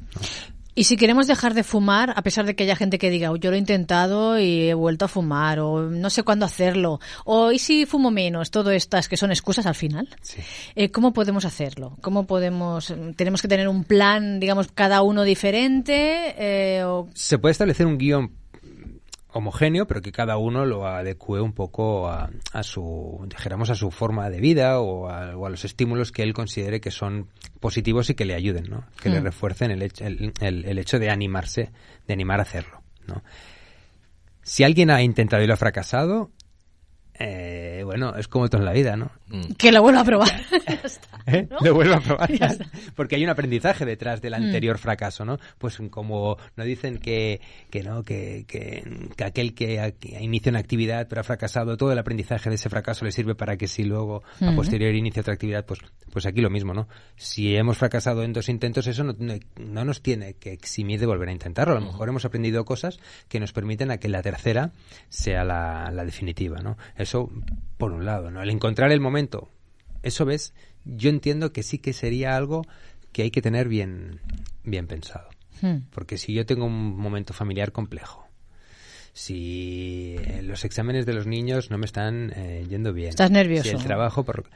Y 0.75 0.85
si 0.85 0.97
queremos 0.97 1.27
dejar 1.27 1.53
de 1.53 1.63
fumar, 1.63 2.13
a 2.15 2.21
pesar 2.23 2.45
de 2.45 2.55
que 2.55 2.63
haya 2.63 2.75
gente 2.75 2.97
que 2.97 3.09
diga, 3.09 3.31
oh, 3.31 3.35
yo 3.35 3.51
lo 3.51 3.55
he 3.55 3.59
intentado 3.59 4.39
y 4.39 4.69
he 4.69 4.73
vuelto 4.73 5.05
a 5.05 5.07
fumar, 5.07 5.59
o 5.59 5.89
no 5.89 6.09
sé 6.09 6.23
cuándo 6.23 6.45
hacerlo, 6.45 6.99
o 7.25 7.51
y 7.51 7.59
si 7.59 7.85
fumo 7.85 8.09
menos, 8.09 8.49
todo 8.49 8.71
estas 8.71 9.07
que 9.07 9.17
son 9.17 9.31
excusas 9.31 9.65
al 9.65 9.75
final, 9.75 10.09
sí. 10.21 10.41
eh, 10.75 10.89
¿cómo 10.89 11.13
podemos 11.13 11.45
hacerlo? 11.45 11.97
¿Cómo 12.01 12.25
podemos, 12.25 12.93
tenemos 13.15 13.41
que 13.41 13.47
tener 13.47 13.67
un 13.67 13.83
plan, 13.83 14.39
digamos, 14.39 14.71
cada 14.73 15.03
uno 15.03 15.23
diferente? 15.23 16.33
Eh, 16.37 16.83
o... 16.83 17.07
Se 17.13 17.37
puede 17.37 17.51
establecer 17.51 17.85
un 17.85 17.97
guion 17.97 18.42
homogéneo, 19.33 19.87
pero 19.87 20.01
que 20.01 20.11
cada 20.11 20.37
uno 20.37 20.65
lo 20.65 20.87
adecue 20.87 21.41
un 21.41 21.53
poco 21.53 22.07
a, 22.07 22.29
a, 22.53 22.63
su, 22.63 23.25
dijéramos, 23.27 23.69
a 23.69 23.75
su 23.75 23.91
forma 23.91 24.29
de 24.29 24.39
vida 24.39 24.79
o 24.79 25.09
a, 25.09 25.35
o 25.35 25.45
a, 25.45 25.49
los 25.49 25.65
estímulos 25.65 26.11
que 26.11 26.23
él 26.23 26.33
considere 26.33 26.79
que 26.79 26.91
son 26.91 27.27
positivos 27.59 28.09
y 28.09 28.15
que 28.15 28.25
le 28.25 28.35
ayuden, 28.35 28.69
¿no? 28.69 28.85
Que 29.01 29.09
mm. 29.09 29.13
le 29.13 29.19
refuercen 29.21 29.71
el 29.71 29.81
hecho, 29.81 30.05
el, 30.05 30.33
el, 30.39 30.65
el 30.65 30.79
hecho 30.79 30.99
de 30.99 31.09
animarse, 31.09 31.71
de 32.07 32.13
animar 32.13 32.39
a 32.39 32.43
hacerlo, 32.43 32.81
¿no? 33.07 33.23
Si 34.43 34.63
alguien 34.63 34.91
ha 34.91 35.01
intentado 35.01 35.41
y 35.41 35.47
lo 35.47 35.53
ha 35.53 35.57
fracasado, 35.57 36.29
eh, 37.19 37.81
bueno, 37.85 38.15
es 38.15 38.27
como 38.27 38.49
todo 38.49 38.61
en 38.61 38.65
la 38.65 38.73
vida, 38.73 38.95
¿no? 38.95 39.11
Mm. 39.27 39.53
Que 39.53 39.71
lo 39.71 39.81
vuelva 39.81 40.01
a 40.01 40.03
probar. 40.03 40.29
¿Eh? 41.27 41.47
¿no? 41.49 41.57
Lo 41.61 41.75
vuelva 41.75 41.97
a 41.97 42.01
probar. 42.01 42.29
Porque 42.95 43.15
hay 43.15 43.23
un 43.23 43.29
aprendizaje 43.29 43.85
detrás 43.85 44.21
del 44.21 44.33
anterior 44.33 44.77
mm. 44.77 44.79
fracaso, 44.79 45.23
¿no? 45.23 45.37
Pues 45.57 45.79
como 45.89 46.37
no 46.55 46.63
dicen 46.63 46.97
que, 46.97 47.39
que 47.69 47.83
no, 47.83 48.03
que, 48.03 48.45
que, 48.47 49.09
que 49.15 49.23
aquel 49.23 49.53
que, 49.53 49.95
que, 49.99 50.21
inicia 50.21 50.49
una 50.49 50.59
actividad 50.59 51.07
pero 51.07 51.21
ha 51.21 51.23
fracasado, 51.23 51.77
todo 51.77 51.91
el 51.91 51.99
aprendizaje 51.99 52.49
de 52.49 52.55
ese 52.55 52.69
fracaso 52.69 53.05
le 53.05 53.11
sirve 53.11 53.35
para 53.35 53.57
que 53.57 53.67
si 53.67 53.83
luego 53.83 54.23
mm. 54.39 54.49
a 54.49 54.55
posteriori 54.55 54.97
inicia 54.97 55.21
otra 55.21 55.33
actividad, 55.33 55.65
pues, 55.65 55.81
pues 56.11 56.25
aquí 56.25 56.41
lo 56.41 56.49
mismo, 56.49 56.73
¿no? 56.73 56.87
Si 57.15 57.55
hemos 57.55 57.77
fracasado 57.77 58.23
en 58.23 58.33
dos 58.33 58.49
intentos, 58.49 58.87
eso 58.87 59.03
no, 59.03 59.13
no, 59.19 59.35
no 59.57 59.85
nos 59.85 60.01
tiene 60.01 60.33
que 60.33 60.51
eximir 60.51 60.99
de 60.99 61.05
volver 61.05 61.29
a 61.29 61.31
intentarlo. 61.31 61.77
A 61.77 61.79
lo 61.79 61.85
mejor 61.85 62.09
hemos 62.09 62.25
aprendido 62.25 62.65
cosas 62.65 62.99
que 63.29 63.39
nos 63.39 63.53
permiten 63.53 63.91
a 63.91 63.97
que 63.97 64.09
la 64.09 64.23
tercera 64.23 64.71
sea 65.09 65.43
la, 65.43 65.91
la 65.91 66.05
definitiva, 66.05 66.59
¿no? 66.59 66.77
Eso 67.03 67.29
por 67.77 67.91
un 67.91 68.05
lado, 68.05 68.31
¿no? 68.31 68.41
El 68.41 68.49
encontrar 68.49 68.91
el 68.91 68.99
momento, 68.99 69.49
eso 70.01 70.25
ves, 70.25 70.53
yo 70.85 71.09
entiendo 71.09 71.53
que 71.53 71.63
sí 71.63 71.77
que 71.77 71.93
sería 71.93 72.35
algo 72.35 72.63
que 73.11 73.23
hay 73.23 73.31
que 73.31 73.41
tener 73.41 73.67
bien, 73.67 74.19
bien 74.63 74.87
pensado. 74.87 75.29
Hmm. 75.61 75.79
Porque 75.91 76.17
si 76.17 76.33
yo 76.33 76.45
tengo 76.45 76.65
un 76.65 76.97
momento 76.97 77.33
familiar 77.33 77.71
complejo, 77.71 78.27
si 79.13 80.17
los 80.41 80.65
exámenes 80.65 81.05
de 81.05 81.13
los 81.13 81.27
niños 81.27 81.69
no 81.69 81.77
me 81.77 81.85
están 81.85 82.33
eh, 82.35 82.65
yendo 82.67 82.93
bien, 82.93 83.09
estás 83.09 83.31
nervioso, 83.31 83.69
si 83.69 83.75
el 83.75 83.83
trabajo, 83.83 84.23
por, 84.23 84.49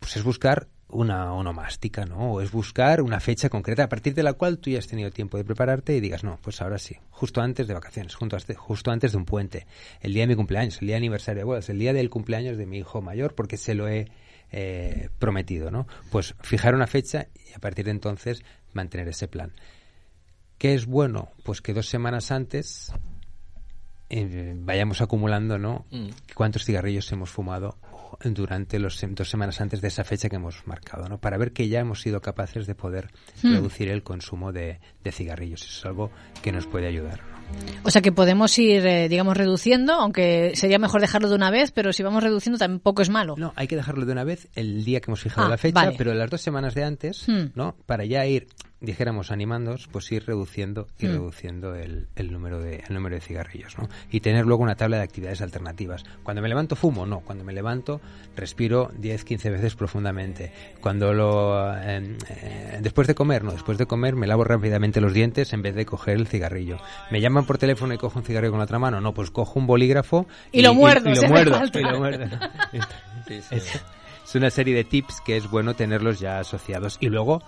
pues 0.00 0.16
es 0.16 0.24
buscar 0.24 0.68
una 0.88 1.32
onomástica, 1.32 2.04
¿no? 2.04 2.34
O 2.34 2.40
es 2.40 2.52
buscar 2.52 3.02
una 3.02 3.18
fecha 3.18 3.48
concreta 3.48 3.84
a 3.84 3.88
partir 3.88 4.14
de 4.14 4.22
la 4.22 4.34
cual 4.34 4.58
tú 4.58 4.70
ya 4.70 4.78
has 4.78 4.86
tenido 4.86 5.10
tiempo 5.10 5.36
de 5.36 5.44
prepararte 5.44 5.96
y 5.96 6.00
digas, 6.00 6.22
no, 6.22 6.38
pues 6.42 6.62
ahora 6.62 6.78
sí, 6.78 6.96
justo 7.10 7.40
antes 7.40 7.66
de 7.66 7.74
vacaciones, 7.74 8.14
justo 8.14 8.36
antes, 8.36 8.56
justo 8.56 8.90
antes 8.90 9.12
de 9.12 9.18
un 9.18 9.24
puente, 9.24 9.66
el 10.00 10.12
día 10.12 10.22
de 10.22 10.28
mi 10.28 10.36
cumpleaños, 10.36 10.80
el 10.80 10.86
día 10.86 10.94
de 10.94 10.98
aniversario 10.98 11.40
de 11.40 11.44
bodas, 11.44 11.68
el 11.68 11.78
día 11.78 11.92
del 11.92 12.08
cumpleaños 12.08 12.56
de 12.56 12.66
mi 12.66 12.78
hijo 12.78 13.02
mayor, 13.02 13.34
porque 13.34 13.56
se 13.56 13.74
lo 13.74 13.88
he 13.88 14.08
eh, 14.52 15.08
prometido, 15.18 15.72
¿no? 15.72 15.88
Pues 16.10 16.34
fijar 16.40 16.74
una 16.74 16.86
fecha 16.86 17.26
y 17.50 17.54
a 17.54 17.58
partir 17.58 17.86
de 17.86 17.90
entonces 17.90 18.44
mantener 18.72 19.08
ese 19.08 19.26
plan. 19.26 19.52
¿Qué 20.58 20.74
es 20.74 20.86
bueno? 20.86 21.30
Pues 21.42 21.60
que 21.60 21.74
dos 21.74 21.88
semanas 21.88 22.30
antes 22.30 22.92
eh, 24.08 24.54
vayamos 24.56 25.00
acumulando, 25.00 25.58
¿no? 25.58 25.84
Mm. 25.90 26.10
¿Cuántos 26.34 26.64
cigarrillos 26.64 27.10
hemos 27.10 27.30
fumado 27.30 27.76
durante 28.24 28.78
los 28.78 28.98
dos 29.10 29.28
semanas 29.28 29.60
antes 29.60 29.80
de 29.80 29.88
esa 29.88 30.04
fecha 30.04 30.28
que 30.28 30.36
hemos 30.36 30.66
marcado, 30.66 31.08
¿no? 31.08 31.18
Para 31.18 31.38
ver 31.38 31.52
que 31.52 31.68
ya 31.68 31.80
hemos 31.80 32.00
sido 32.00 32.20
capaces 32.20 32.66
de 32.66 32.74
poder 32.74 33.10
hmm. 33.42 33.54
reducir 33.54 33.88
el 33.88 34.02
consumo 34.02 34.52
de, 34.52 34.80
de, 35.02 35.12
cigarrillos. 35.12 35.62
Eso 35.62 35.78
es 35.78 35.86
algo 35.86 36.10
que 36.42 36.52
nos 36.52 36.66
puede 36.66 36.86
ayudar. 36.86 37.20
¿no? 37.22 37.36
O 37.84 37.90
sea 37.90 38.02
que 38.02 38.12
podemos 38.12 38.58
ir, 38.58 38.86
eh, 38.86 39.08
digamos, 39.08 39.36
reduciendo, 39.36 39.94
aunque 39.94 40.52
sería 40.54 40.78
mejor 40.78 41.00
dejarlo 41.00 41.28
de 41.28 41.36
una 41.36 41.50
vez, 41.50 41.70
pero 41.72 41.92
si 41.92 42.02
vamos 42.02 42.22
reduciendo 42.22 42.58
tampoco 42.58 43.02
es 43.02 43.10
malo. 43.10 43.34
No, 43.36 43.52
hay 43.56 43.68
que 43.68 43.76
dejarlo 43.76 44.04
de 44.04 44.12
una 44.12 44.24
vez 44.24 44.48
el 44.54 44.84
día 44.84 45.00
que 45.00 45.10
hemos 45.10 45.20
fijado 45.20 45.46
ah, 45.46 45.50
la 45.50 45.58
fecha, 45.58 45.74
vale. 45.74 45.94
pero 45.96 46.14
las 46.14 46.30
dos 46.30 46.40
semanas 46.40 46.74
de 46.74 46.84
antes, 46.84 47.28
hmm. 47.28 47.52
¿no? 47.54 47.76
Para 47.86 48.04
ya 48.04 48.26
ir 48.26 48.48
dijéramos 48.86 49.30
animándoos, 49.30 49.88
pues 49.92 50.10
ir 50.12 50.24
reduciendo 50.24 50.86
y 50.98 51.06
mm. 51.06 51.10
reduciendo 51.10 51.74
el, 51.74 52.06
el, 52.16 52.32
número 52.32 52.60
de, 52.60 52.82
el 52.88 52.94
número 52.94 53.16
de 53.16 53.20
cigarrillos, 53.20 53.76
¿no? 53.76 53.88
Y 54.10 54.20
tener 54.20 54.46
luego 54.46 54.62
una 54.62 54.76
tabla 54.76 54.96
de 54.96 55.02
actividades 55.02 55.42
alternativas. 55.42 56.04
Cuando 56.22 56.40
me 56.40 56.48
levanto 56.48 56.76
fumo, 56.76 57.04
no. 57.04 57.20
Cuando 57.20 57.44
me 57.44 57.52
levanto 57.52 58.00
respiro 58.34 58.90
10, 58.96 59.24
15 59.24 59.50
veces 59.50 59.74
profundamente. 59.74 60.52
Cuando 60.80 61.12
lo 61.12 61.76
eh, 61.76 62.16
eh, 62.30 62.78
después 62.80 63.06
de 63.06 63.14
comer, 63.14 63.44
no, 63.44 63.52
después 63.52 63.76
de 63.76 63.86
comer 63.86 64.16
me 64.16 64.26
lavo 64.26 64.44
rápidamente 64.44 65.00
los 65.00 65.12
dientes 65.12 65.52
en 65.52 65.60
vez 65.60 65.74
de 65.74 65.84
coger 65.84 66.16
el 66.16 66.26
cigarrillo. 66.26 66.78
Me 67.10 67.20
llaman 67.20 67.44
por 67.44 67.58
teléfono 67.58 67.92
y 67.92 67.98
cojo 67.98 68.18
un 68.18 68.24
cigarrillo 68.24 68.52
con 68.52 68.60
la 68.60 68.64
otra 68.64 68.78
mano, 68.78 69.00
no, 69.00 69.12
pues 69.12 69.30
cojo 69.30 69.58
un 69.58 69.66
bolígrafo 69.66 70.26
y, 70.52 70.60
y 70.60 70.62
lo 70.62 70.72
muerdo, 70.72 71.10
y, 71.10 71.12
y 71.12 71.16
lo 71.16 71.28
muerdo, 71.28 71.60
y 71.74 71.82
lo 71.82 71.98
muerdo. 71.98 72.38
sí, 73.26 73.42
sí. 73.42 73.54
Es, 73.56 73.82
es 74.26 74.34
una 74.34 74.50
serie 74.50 74.74
de 74.74 74.84
tips 74.84 75.20
que 75.20 75.36
es 75.36 75.48
bueno 75.48 75.74
tenerlos 75.74 76.18
ya 76.18 76.40
asociados 76.40 76.98
y 77.00 77.08
luego 77.08 77.42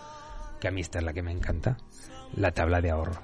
que 0.60 0.68
a 0.68 0.70
mí 0.70 0.80
esta 0.80 0.98
es 0.98 1.04
la 1.04 1.12
que 1.12 1.22
me 1.22 1.32
encanta, 1.32 1.76
la 2.34 2.52
tabla 2.52 2.80
de 2.80 2.90
ahorro. 2.90 3.22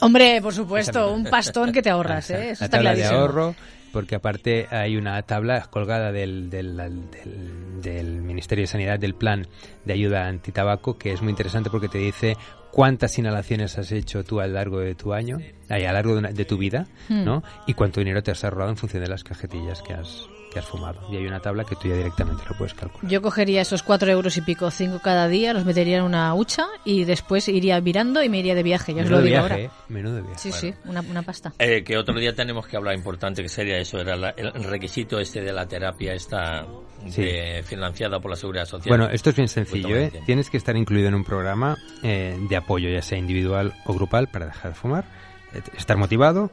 Hombre, 0.00 0.40
por 0.42 0.52
supuesto, 0.52 1.12
un 1.12 1.24
pastón 1.24 1.72
que 1.72 1.82
te 1.82 1.90
ahorras, 1.90 2.30
¿eh? 2.30 2.50
Eso 2.50 2.62
la 2.62 2.66
está 2.66 2.68
tabla 2.68 2.90
clarísimo. 2.90 3.10
de 3.10 3.18
ahorro, 3.18 3.54
porque 3.92 4.14
aparte 4.14 4.66
hay 4.70 4.96
una 4.96 5.20
tabla 5.22 5.68
colgada 5.70 6.12
del, 6.12 6.50
del, 6.50 6.76
del, 6.76 7.80
del, 7.80 8.22
Ministerio 8.22 8.64
de 8.64 8.66
Sanidad 8.66 8.98
del 8.98 9.14
Plan 9.14 9.46
de 9.84 9.94
Ayuda 9.94 10.26
Antitabaco, 10.26 10.98
que 10.98 11.12
es 11.12 11.22
muy 11.22 11.30
interesante 11.30 11.70
porque 11.70 11.88
te 11.88 11.98
dice 11.98 12.36
cuántas 12.70 13.18
inhalaciones 13.18 13.78
has 13.78 13.90
hecho 13.90 14.22
tú 14.22 14.40
a 14.40 14.46
lo 14.46 14.52
largo 14.52 14.80
de 14.80 14.94
tu 14.94 15.14
año, 15.14 15.38
a 15.70 15.78
lo 15.78 15.92
largo 15.92 16.12
de, 16.12 16.18
una, 16.18 16.30
de 16.30 16.44
tu 16.44 16.58
vida, 16.58 16.86
hmm. 17.08 17.24
¿no? 17.24 17.42
Y 17.66 17.72
cuánto 17.72 18.00
dinero 18.00 18.22
te 18.22 18.32
has 18.32 18.44
ahorrado 18.44 18.68
en 18.70 18.76
función 18.76 19.02
de 19.02 19.08
las 19.08 19.24
cajetillas 19.24 19.80
que 19.80 19.94
has, 19.94 20.28
que 20.56 20.60
has 20.60 20.66
fumado. 20.66 20.98
Y 21.10 21.16
hay 21.16 21.26
una 21.26 21.40
tabla 21.40 21.64
que 21.64 21.76
tú 21.76 21.88
ya 21.88 21.96
directamente 21.96 22.42
lo 22.48 22.56
puedes 22.56 22.72
calcular. 22.72 23.10
Yo 23.10 23.20
cogería 23.20 23.60
esos 23.60 23.82
cuatro 23.82 24.10
euros 24.10 24.38
y 24.38 24.40
pico, 24.40 24.70
cinco 24.70 25.00
cada 25.02 25.28
día, 25.28 25.52
los 25.52 25.66
metería 25.66 25.98
en 25.98 26.04
una 26.04 26.34
hucha 26.34 26.66
y 26.82 27.04
después 27.04 27.46
iría 27.48 27.78
mirando 27.82 28.22
y 28.22 28.30
me 28.30 28.38
iría 28.38 28.54
de 28.54 28.62
viaje. 28.62 28.94
Ya 28.94 29.02
os 29.02 29.10
lo 29.10 29.20
digo 29.20 29.32
viaje, 29.32 29.42
ahora. 29.42 29.58
¿eh? 29.58 29.70
Menudo 29.88 30.22
viaje. 30.22 30.38
Sí, 30.38 30.52
sí, 30.52 30.72
una, 30.86 31.02
una 31.02 31.20
pasta. 31.20 31.52
Eh, 31.58 31.84
que 31.84 31.98
otro 31.98 32.18
día 32.18 32.34
tenemos 32.34 32.66
que 32.66 32.74
hablar 32.78 32.94
importante, 32.94 33.42
que 33.42 33.50
sería 33.50 33.76
eso, 33.76 33.98
era 33.98 34.16
la, 34.16 34.30
el 34.30 34.64
requisito 34.64 35.20
este 35.20 35.42
de 35.42 35.52
la 35.52 35.68
terapia 35.68 36.14
esta 36.14 36.66
sí. 37.06 37.22
de, 37.22 37.62
financiada 37.62 38.18
por 38.18 38.30
la 38.30 38.36
Seguridad 38.36 38.64
Social. 38.64 38.96
Bueno, 38.96 39.12
esto 39.12 39.28
es 39.28 39.36
bien 39.36 39.48
sencillo, 39.48 39.94
¿eh? 39.94 40.10
Tienes 40.24 40.48
que 40.48 40.56
estar 40.56 40.74
incluido 40.74 41.08
en 41.08 41.16
un 41.16 41.24
programa 41.24 41.76
eh, 42.02 42.34
de 42.48 42.56
apoyo, 42.56 42.88
ya 42.88 43.02
sea 43.02 43.18
individual 43.18 43.74
o 43.84 43.92
grupal, 43.92 44.28
para 44.28 44.46
dejar 44.46 44.72
de 44.72 44.78
fumar, 44.78 45.04
eh, 45.52 45.60
estar 45.76 45.98
motivado, 45.98 46.50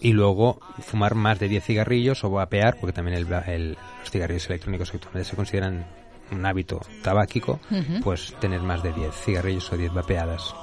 y 0.00 0.12
luego 0.12 0.60
fumar 0.80 1.14
más 1.14 1.38
de 1.38 1.48
10 1.48 1.64
cigarrillos 1.64 2.24
o 2.24 2.30
vapear, 2.30 2.76
porque 2.80 2.92
también 2.92 3.16
el, 3.16 3.26
el, 3.46 3.78
los 4.00 4.10
cigarrillos 4.10 4.46
electrónicos 4.48 4.92
actualmente 4.94 5.28
se 5.28 5.36
consideran 5.36 5.86
un 6.30 6.44
hábito 6.44 6.80
tabáquico, 7.02 7.60
pues 8.02 8.34
tener 8.40 8.60
más 8.60 8.82
de 8.82 8.92
10 8.92 9.14
cigarrillos 9.14 9.72
o 9.72 9.76
10 9.76 9.92
vapeadas. 9.92 10.54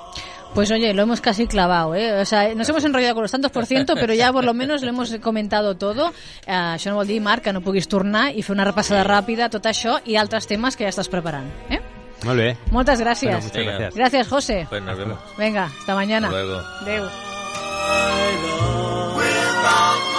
Pues 0.53 0.69
oye, 0.69 0.93
lo 0.93 1.01
hemos 1.01 1.19
casi 1.19 1.47
clavado, 1.47 1.95
¿eh? 1.95 2.21
O 2.21 2.25
sea, 2.25 2.53
nos 2.53 2.69
hemos 2.69 2.83
enrollado 2.83 3.15
con 3.15 3.23
los 3.23 3.31
tantos 3.31 3.51
por 3.51 3.65
ciento, 3.65 3.95
pero 3.95 4.13
ya 4.13 4.31
por 4.31 4.43
lo 4.43 4.53
menos 4.53 4.83
lo 4.83 4.89
hemos 4.89 5.15
comentado 5.17 5.75
todo. 5.77 6.09
Uh, 6.45 6.75
això 6.75 6.91
no 6.91 6.99
vol 6.99 7.07
dir, 7.09 7.21
Marc, 7.25 7.41
que 7.47 7.53
no 7.53 7.63
puguis 7.65 7.87
tornar 7.89 8.27
i 8.37 8.43
fer 8.45 8.53
una 8.53 8.67
repassada 8.67 9.01
ràpida 9.07 9.49
tot 9.49 9.65
això 9.65 9.97
i 10.05 10.19
altres 10.19 10.45
temes 10.45 10.77
que 10.77 10.85
ja 10.85 10.93
estàs 10.93 11.09
preparant, 11.09 11.49
eh? 11.73 11.81
Molt 12.23 12.37
bé. 12.37 12.51
Moltes 12.71 13.01
gràcies. 13.01 13.33
Bueno, 13.33 13.49
muchas 13.49 13.65
gracias. 13.65 13.95
Gracias, 13.95 14.27
José. 14.27 14.67
Pues 14.69 14.83
nos 14.83 14.97
vemos. 14.97 15.17
Venga, 15.37 15.65
hasta 15.65 15.95
mañana. 15.95 16.27
Hasta 16.27 16.43
luego. 16.43 16.61
Adeu. 16.85 18.72
long 19.73 20.12